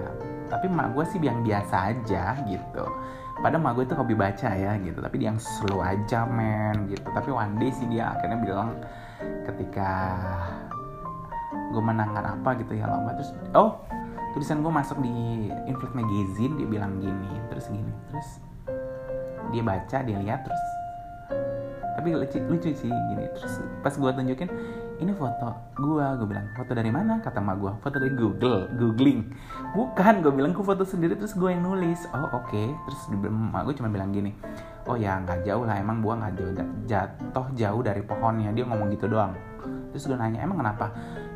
Tapi 0.51 0.67
mak 0.69 0.93
gue 0.93 1.05
sih 1.08 1.19
yang 1.23 1.41
biasa 1.41 1.95
aja 1.95 2.38
gitu. 2.45 2.86
Padahal 3.39 3.63
mak 3.63 3.73
gue 3.79 3.84
itu 3.88 3.95
hobi 3.95 4.15
baca 4.15 4.49
ya 4.51 4.75
gitu. 4.79 4.99
Tapi 4.99 5.15
dia 5.19 5.31
yang 5.34 5.41
slow 5.41 5.81
aja 5.81 6.27
men 6.27 6.91
gitu. 6.91 7.08
Tapi 7.10 7.29
one 7.31 7.55
day 7.58 7.71
sih 7.71 7.88
dia 7.88 8.13
akhirnya 8.13 8.38
bilang 8.39 8.69
ketika 9.47 9.91
gue 11.71 11.84
menangkan 11.84 12.39
apa 12.39 12.55
gitu 12.60 12.75
ya 12.75 12.88
lomba 12.88 13.15
terus 13.15 13.31
oh 13.55 13.84
tulisan 14.36 14.60
gue 14.60 14.71
masuk 14.71 15.00
di 15.00 15.50
Inflict 15.67 15.96
Magazine 15.96 16.54
dia 16.60 16.67
bilang 16.67 17.00
gini. 17.00 17.31
Terus 17.52 17.71
gini 17.71 17.93
terus 18.12 18.29
dia 19.56 19.63
baca 19.63 19.98
dia 20.04 20.17
lihat 20.19 20.43
terus 20.43 20.63
tapi 21.96 22.12
lucu, 22.12 22.37
lucu 22.52 22.69
sih 22.75 22.91
gini. 22.91 23.23
Terus 23.39 23.63
pas 23.79 23.96
gue 23.96 24.12
tunjukin 24.12 24.50
ini 24.96 25.12
foto 25.12 25.52
gue 25.75 26.06
gue 26.15 26.27
bilang 26.27 26.48
foto 26.56 26.71
dari 26.71 26.87
mana? 26.87 27.19
Kata 27.19 27.43
mak 27.43 27.60
gue 27.60 27.71
foto 27.83 28.00
dari 28.00 28.13
Google 28.15 28.71
googling. 28.79 29.27
Bukan 29.75 30.23
gue 30.23 30.31
bilang 30.31 30.56
gue 30.56 30.63
foto 30.63 30.87
sendiri. 30.87 31.19
Terus 31.19 31.35
gue 31.35 31.52
yang 31.52 31.67
nulis. 31.67 32.08
Oh 32.15 32.31
oke. 32.31 32.48
Okay. 32.48 32.67
terus 32.87 33.02
mak 33.27 33.67
gue 33.67 33.75
cuma 33.75 33.91
bilang 33.91 34.15
gini 34.15 34.31
oh 34.87 34.96
ya 34.96 35.19
nggak 35.19 35.43
jauh 35.43 35.67
lah. 35.67 35.75
Emang 35.75 36.00
buah 36.00 36.15
nggak 36.23 36.33
jauh 36.39 36.54
jatuh 36.87 37.48
jauh 37.60 37.81
dari 37.83 38.00
pohonnya. 38.08 38.56
Dia 38.56 38.63
ngomong 38.63 38.87
gitu 38.96 39.12
doang. 39.12 39.35
Terus 39.91 40.08
gue 40.08 40.15
nanya 40.15 40.39
emang 40.43 40.63
kenapa? 40.63 40.91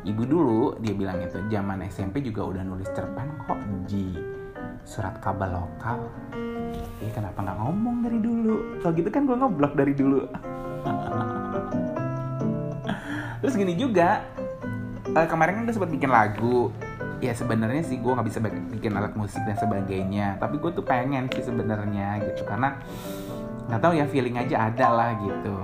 Ibu 0.08 0.22
dulu 0.24 0.60
dia 0.80 0.96
bilang 0.96 1.20
itu 1.20 1.36
zaman 1.52 1.84
SMP 1.84 2.24
juga 2.24 2.48
udah 2.48 2.62
nulis 2.64 2.88
cerpen 2.96 3.28
kok 3.44 3.60
di 3.84 4.16
surat 4.88 5.20
kabar 5.20 5.52
lokal. 5.52 6.08
Eh 7.04 7.12
kenapa 7.12 7.44
nggak 7.44 7.58
ngomong 7.60 7.96
dari 8.08 8.18
dulu? 8.24 8.80
Kalau 8.80 8.92
gitu 8.96 9.08
kan 9.12 9.28
gue 9.28 9.36
ngeblok 9.36 9.72
dari 9.76 9.92
dulu 9.92 10.24
terus 13.40 13.56
gini 13.56 13.74
juga 13.74 14.24
uh, 15.16 15.26
kemarin 15.26 15.60
kan 15.60 15.62
gue 15.66 15.74
sempat 15.74 15.92
bikin 15.92 16.10
lagu. 16.12 16.70
Ya 17.20 17.36
sebenarnya 17.36 17.84
sih 17.84 18.00
gue 18.00 18.08
nggak 18.08 18.28
bisa 18.32 18.40
bikin 18.40 18.96
alat 18.96 19.12
musik 19.12 19.44
dan 19.44 19.56
sebagainya. 19.60 20.40
Tapi 20.40 20.56
gue 20.56 20.72
tuh 20.72 20.80
pengen 20.80 21.28
sih 21.28 21.44
sebenarnya 21.44 22.16
gitu 22.24 22.48
karena 22.48 22.80
nggak 23.68 23.80
tahu 23.80 23.92
ya 23.92 24.08
feeling 24.08 24.40
aja 24.40 24.72
ada 24.72 24.86
lah 24.88 25.10
gitu. 25.20 25.56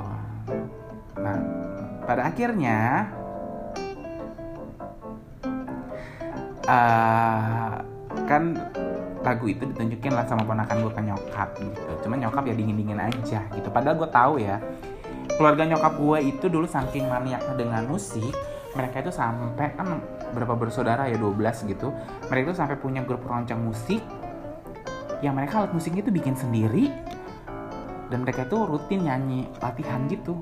Nah 1.17 1.39
pada 2.05 2.29
akhirnya 2.29 3.09
uh, 6.69 7.81
kan 8.29 8.53
lagu 9.27 9.51
itu 9.51 9.67
ditunjukin 9.67 10.13
lah 10.15 10.29
sama 10.29 10.45
ponakan 10.45 10.87
gue 10.87 10.93
ke 10.93 11.03
nyokap 11.03 11.49
gitu. 11.57 11.91
Cuman 12.05 12.21
nyokap 12.21 12.45
ya 12.47 12.55
dingin 12.55 12.77
dingin 12.77 13.01
aja 13.01 13.41
gitu. 13.49 13.69
Padahal 13.73 13.97
gue 13.97 14.11
tahu 14.13 14.35
ya 14.45 14.61
keluarga 15.37 15.69
nyokap 15.69 15.95
gue 16.01 16.19
itu 16.33 16.47
dulu 16.49 16.65
saking 16.65 17.07
maniaknya 17.07 17.55
dengan 17.55 17.85
musik 17.87 18.33
mereka 18.77 19.01
itu 19.01 19.13
sampai 19.13 19.73
kan 19.73 20.05
berapa 20.37 20.53
bersaudara 20.53 21.09
ya 21.09 21.17
12 21.17 21.73
gitu. 21.73 21.89
Mereka 22.29 22.53
itu 22.53 22.57
sampai 22.61 22.77
punya 22.77 23.01
grup 23.01 23.25
perancang 23.25 23.65
musik 23.65 24.05
yang 25.25 25.33
mereka 25.33 25.65
alat 25.65 25.73
musiknya 25.73 26.05
itu 26.05 26.13
bikin 26.13 26.37
sendiri. 26.37 26.93
Dan 28.13 28.23
mereka 28.23 28.47
itu 28.47 28.61
rutin 28.69 29.09
nyanyi 29.09 29.49
latihan 29.65 30.05
gitu. 30.07 30.39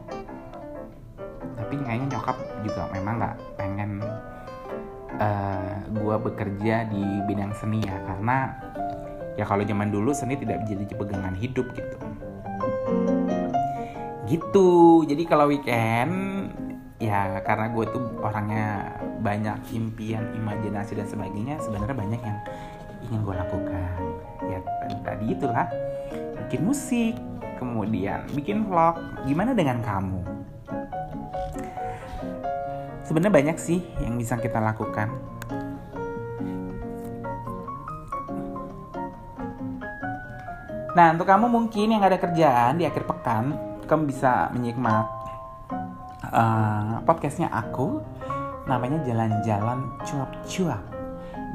Tapi 1.54 1.80
kayaknya 1.80 2.18
nyokap 2.18 2.36
juga 2.66 2.82
memang 2.92 3.14
nggak 3.22 3.36
pengen 3.56 3.90
uh, 5.16 5.22
eh, 5.22 5.74
gue 5.94 6.16
bekerja 6.18 6.90
di 6.90 7.04
bidang 7.24 7.54
seni 7.54 7.80
ya. 7.86 7.96
Karena 8.04 8.50
ya 9.38 9.46
kalau 9.46 9.62
zaman 9.62 9.94
dulu 9.94 10.10
seni 10.10 10.34
tidak 10.36 10.66
menjadi 10.66 10.92
pegangan 10.98 11.38
hidup 11.38 11.70
gitu 11.72 12.13
gitu. 14.28 15.02
Jadi 15.04 15.22
kalau 15.28 15.48
weekend 15.48 16.12
ya 17.02 17.42
karena 17.44 17.68
gue 17.68 17.84
tuh 17.90 18.02
orangnya 18.22 18.96
banyak 19.20 19.74
impian 19.76 20.24
imajinasi 20.32 20.96
dan 20.96 21.04
sebagainya 21.04 21.60
sebenarnya 21.60 21.96
banyak 21.96 22.20
yang 22.22 22.38
ingin 23.08 23.20
gue 23.24 23.34
lakukan. 23.36 24.00
Ya 24.48 24.58
tadi 25.04 25.24
itulah. 25.32 25.66
Bikin 26.44 26.60
musik 26.64 27.14
kemudian 27.60 28.28
bikin 28.32 28.68
vlog. 28.68 28.96
Gimana 29.28 29.52
dengan 29.52 29.80
kamu? 29.84 30.20
Sebenarnya 33.04 33.32
banyak 33.36 33.56
sih 33.60 33.84
yang 34.00 34.16
bisa 34.16 34.40
kita 34.40 34.56
lakukan. 34.64 35.12
Nah, 40.94 41.10
untuk 41.10 41.26
kamu 41.26 41.50
mungkin 41.50 41.90
yang 41.90 42.06
ada 42.06 42.14
kerjaan 42.14 42.78
di 42.78 42.86
akhir 42.86 43.02
pekan, 43.02 43.73
kamu 43.84 44.10
bisa 44.10 44.50
menyikmat 44.52 45.06
uh, 46.32 47.00
podcastnya 47.04 47.52
aku. 47.52 48.00
Namanya 48.64 49.04
Jalan-Jalan 49.04 50.00
Cuap-Cuap. 50.08 50.82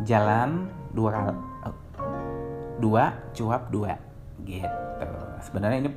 Jalan 0.06 0.70
dua 0.94 1.34
dua 2.80 3.12
cuap 3.36 3.68
dua 3.68 3.94
gitu. 4.48 4.70
Sebenarnya 5.44 5.84
ini 5.84 5.92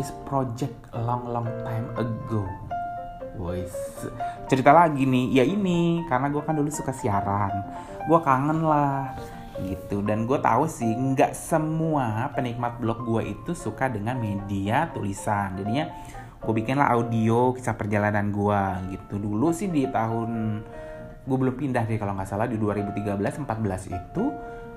is 0.00 0.08
project 0.24 0.72
long 0.96 1.28
long 1.28 1.48
time 1.66 1.86
ago. 2.00 2.48
Boys, 3.32 3.72
cerita 4.44 4.76
lagi 4.76 5.08
nih, 5.08 5.40
ya 5.40 5.44
ini 5.48 6.04
karena 6.04 6.28
gue 6.28 6.44
kan 6.44 6.52
dulu 6.52 6.68
suka 6.68 6.92
siaran, 6.92 7.64
gue 8.04 8.20
kangen 8.20 8.60
lah 8.60 9.08
gitu. 9.62 10.02
Dan 10.02 10.26
gue 10.26 10.38
tahu 10.42 10.66
sih 10.66 10.90
nggak 10.90 11.32
semua 11.36 12.30
penikmat 12.34 12.82
blog 12.82 13.06
gue 13.06 13.22
itu 13.38 13.52
suka 13.54 13.86
dengan 13.86 14.18
media 14.18 14.90
tulisan. 14.90 15.54
Jadinya 15.58 15.86
gue 16.42 16.52
bikinlah 16.52 16.90
audio 16.90 17.54
kisah 17.54 17.78
perjalanan 17.78 18.34
gue 18.34 18.62
gitu. 18.98 19.22
Dulu 19.22 19.54
sih 19.54 19.70
di 19.70 19.86
tahun 19.86 20.62
gue 21.22 21.36
belum 21.38 21.54
pindah 21.54 21.86
deh 21.86 22.02
kalau 22.02 22.18
nggak 22.18 22.26
salah 22.26 22.50
di 22.50 22.58
2013 22.58 23.14
14 23.14 23.46
itu 23.94 24.24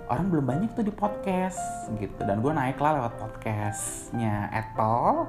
orang 0.06 0.30
belum 0.30 0.46
banyak 0.46 0.70
tuh 0.78 0.86
di 0.86 0.94
podcast 0.94 1.90
gitu. 1.98 2.22
Dan 2.22 2.46
gue 2.46 2.54
naik 2.54 2.78
lah 2.78 3.02
lewat 3.02 3.14
podcastnya 3.18 4.54
Apple. 4.54 5.26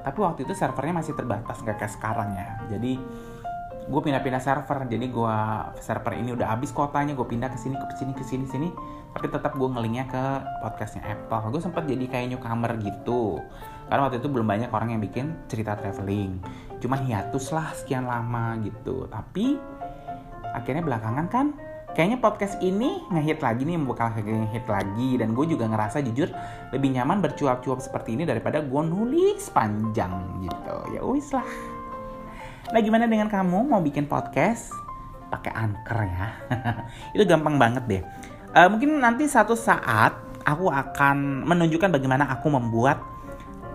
Tapi 0.00 0.18
waktu 0.20 0.48
itu 0.48 0.52
servernya 0.56 1.00
masih 1.00 1.12
terbatas 1.16 1.60
nggak 1.60 1.76
kayak 1.80 1.92
sekarang 1.92 2.32
ya. 2.36 2.48
Jadi 2.76 3.00
gue 3.90 4.00
pindah-pindah 4.06 4.38
server 4.38 4.86
jadi 4.86 5.06
gue 5.10 5.36
server 5.82 6.14
ini 6.14 6.30
udah 6.38 6.54
habis 6.54 6.70
kotanya 6.70 7.18
gue 7.18 7.26
pindah 7.26 7.50
ke 7.50 7.58
sini 7.58 7.74
ke 7.74 7.94
sini 7.98 8.12
ke 8.14 8.22
sini 8.22 8.44
sini. 8.46 8.68
Tapi 9.10 9.26
tetap 9.26 9.58
gue 9.58 9.66
ngelinknya 9.66 10.06
ke 10.06 10.24
podcastnya 10.62 11.02
Apple 11.02 11.50
gue 11.50 11.58
sempat 11.58 11.82
jadi 11.90 12.06
kayak 12.06 12.26
newcomer 12.30 12.78
gitu. 12.78 13.42
Karena 13.90 14.06
waktu 14.06 14.22
itu 14.22 14.30
belum 14.30 14.46
banyak 14.46 14.70
orang 14.70 14.94
yang 14.94 15.02
bikin 15.02 15.34
cerita 15.50 15.74
traveling. 15.74 16.38
Cuman 16.78 17.02
hiatus 17.02 17.50
lah 17.50 17.74
sekian 17.74 18.06
lama 18.06 18.54
gitu. 18.62 19.10
Tapi 19.10 19.58
akhirnya 20.54 20.86
belakangan 20.86 21.26
kan 21.26 21.46
kayaknya 21.90 22.22
podcast 22.22 22.54
ini 22.62 23.02
ngehit 23.10 23.42
lagi 23.42 23.66
nih 23.66 23.74
bakal 23.82 24.14
ngehit 24.14 24.70
lagi. 24.70 25.18
Dan 25.18 25.34
gue 25.34 25.50
juga 25.50 25.66
ngerasa 25.66 25.98
jujur 26.06 26.30
lebih 26.70 26.94
nyaman 26.94 27.18
bercuap-cuap 27.18 27.82
seperti 27.82 28.14
ini 28.14 28.22
daripada 28.22 28.62
gue 28.62 28.82
nulis 28.86 29.50
panjang 29.50 30.38
gitu. 30.46 30.76
Ya 30.94 31.02
wis 31.02 31.34
lah 31.34 31.79
Nah 32.68 32.80
gimana 32.84 33.08
dengan 33.08 33.32
kamu 33.32 33.64
mau 33.64 33.80
bikin 33.80 34.04
podcast 34.04 34.76
pakai 35.32 35.52
Anchor 35.56 36.00
ya? 36.04 36.28
itu 37.16 37.24
gampang 37.24 37.56
banget 37.56 37.84
deh. 37.88 38.02
Uh, 38.52 38.68
mungkin 38.68 39.00
nanti 39.00 39.24
satu 39.24 39.56
saat 39.56 40.12
aku 40.44 40.68
akan 40.68 41.48
menunjukkan 41.48 41.94
bagaimana 41.94 42.28
aku 42.28 42.52
membuat 42.52 43.00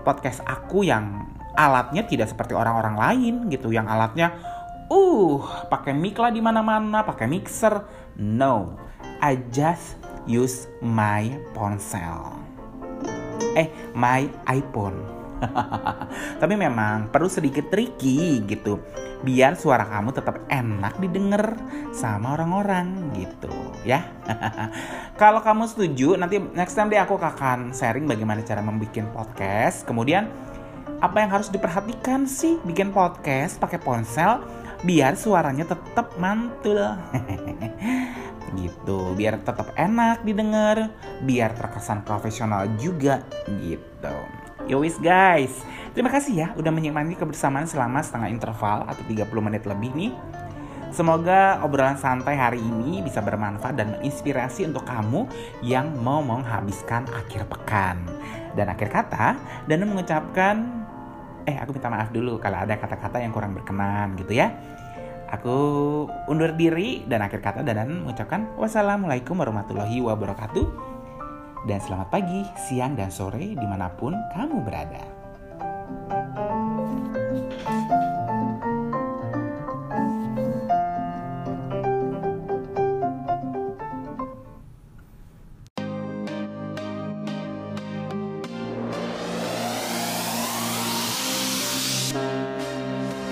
podcast 0.05 0.45
aku 0.45 0.85
yang 0.85 1.25
alatnya 1.55 2.03
tidak 2.03 2.29
seperti 2.29 2.51
orang-orang 2.51 2.99
lain 2.99 3.33
gitu, 3.47 3.71
yang 3.71 3.87
alatnya 3.87 4.35
uh 4.91 5.39
pakai 5.71 5.95
mic 5.95 6.19
lah 6.19 6.29
di 6.29 6.43
mana-mana, 6.43 7.01
pakai 7.01 7.25
mixer. 7.25 7.81
No, 8.19 8.75
I 9.23 9.39
just 9.51 9.97
use 10.27 10.67
my 10.83 11.31
ponsel. 11.55 12.35
Eh, 13.55 13.71
my 13.95 14.27
iPhone 14.51 15.14
Tapi 16.41 16.53
memang 16.55 17.11
perlu 17.11 17.27
sedikit 17.27 17.67
tricky 17.69 18.43
gitu 18.47 18.79
biar 19.25 19.57
suara 19.57 19.87
kamu 19.89 20.13
tetap 20.13 20.37
enak 20.53 21.01
didengar 21.01 21.57
sama 21.95 22.37
orang-orang 22.37 23.09
gitu 23.17 23.53
ya. 23.81 24.05
Kalau 25.21 25.41
kamu 25.41 25.65
setuju 25.65 26.13
nanti 26.19 26.37
next 26.37 26.77
time 26.77 26.93
deh 26.93 27.01
aku 27.01 27.17
akan 27.17 27.73
sharing 27.73 28.05
bagaimana 28.05 28.45
cara 28.45 28.61
membuat 28.61 28.93
podcast. 29.15 29.87
Kemudian 29.89 30.29
apa 31.01 31.17
yang 31.25 31.33
harus 31.33 31.49
diperhatikan 31.49 32.29
sih 32.29 32.61
bikin 32.63 32.93
podcast 32.93 33.57
pakai 33.57 33.81
ponsel 33.81 34.45
biar 34.85 35.17
suaranya 35.17 35.65
tetap 35.65 36.13
mantul. 36.21 36.79
gitu 38.55 39.11
biar 39.17 39.41
tetap 39.41 39.73
enak 39.75 40.23
didengar 40.23 40.93
biar 41.25 41.51
terkesan 41.57 42.05
profesional 42.05 42.69
juga 42.79 43.25
gitu 43.59 44.44
Yowis 44.65 44.97
guys, 44.97 45.61
terima 45.93 46.09
kasih 46.09 46.33
ya 46.33 46.47
udah 46.57 46.73
menikmati 46.73 47.13
kebersamaan 47.13 47.69
selama 47.69 48.01
setengah 48.01 48.33
interval 48.33 48.81
atau 48.89 49.03
30 49.05 49.29
menit 49.45 49.61
lebih 49.69 49.93
nih. 49.93 50.11
Semoga 50.89 51.61
obrolan 51.61 52.01
santai 52.01 52.33
hari 52.33 52.57
ini 52.57 53.05
bisa 53.05 53.21
bermanfaat 53.21 53.77
dan 53.77 53.93
menginspirasi 53.93 54.65
untuk 54.65 54.81
kamu 54.89 55.29
yang 55.61 55.93
mau 56.01 56.25
menghabiskan 56.25 57.05
akhir 57.13 57.45
pekan. 57.45 58.09
Dan 58.57 58.73
akhir 58.73 58.89
kata, 58.89 59.37
dan 59.69 59.85
mengucapkan, 59.85 60.65
eh 61.45 61.61
aku 61.61 61.77
minta 61.77 61.93
maaf 61.93 62.09
dulu 62.09 62.41
kalau 62.41 62.65
ada 62.65 62.73
kata-kata 62.73 63.21
yang 63.21 63.29
kurang 63.29 63.53
berkenan 63.53 64.17
gitu 64.17 64.33
ya. 64.33 64.49
Aku 65.29 65.57
undur 66.25 66.57
diri 66.57 67.05
dan 67.05 67.21
akhir 67.21 67.37
kata 67.43 67.61
dan 67.61 68.01
mengucapkan 68.01 68.49
wassalamualaikum 68.57 69.37
warahmatullahi 69.37 70.01
wabarakatuh 70.01 70.94
dan 71.65 71.81
selamat 71.81 72.07
pagi, 72.13 72.45
siang, 72.55 72.93
dan 72.93 73.09
sore 73.09 73.57
di 73.57 73.65
mana 73.65 73.89
pun 73.89 74.13
kamu 74.37 74.61
berada. 74.61 75.01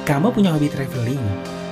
Kamu 0.04 0.36
punya 0.36 0.52
hobi 0.52 0.68
traveling, 0.68 1.24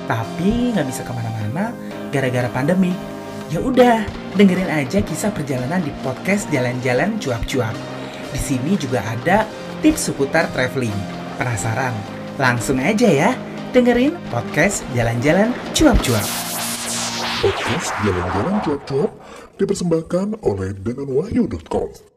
tapi 0.08 0.72
nggak 0.72 0.88
bisa 0.88 1.04
ke 1.04 1.12
mana-mana 1.12 1.74
gara-gara 2.08 2.48
pandemi. 2.48 3.11
Ya 3.52 3.60
udah, 3.60 4.08
dengerin 4.32 4.72
aja 4.72 5.04
kisah 5.04 5.28
perjalanan 5.28 5.84
di 5.84 5.92
podcast 6.00 6.48
Jalan-Jalan 6.48 7.20
Cuap-Cuap. 7.20 7.76
Di 8.32 8.40
sini 8.40 8.80
juga 8.80 9.04
ada 9.04 9.44
tips 9.84 10.08
seputar 10.08 10.48
traveling. 10.56 10.96
Penasaran? 11.36 11.92
Langsung 12.40 12.80
aja 12.80 13.04
ya, 13.04 13.36
dengerin 13.76 14.16
podcast 14.32 14.80
Jalan-Jalan 14.96 15.52
Cuap-Cuap. 15.76 16.24
Podcast 17.44 17.92
Jalan-Jalan 18.00 18.56
Cuap-Cuap 18.64 19.10
dipersembahkan 19.60 20.40
oleh 20.48 20.72
denganwahyu.com. 20.72 22.11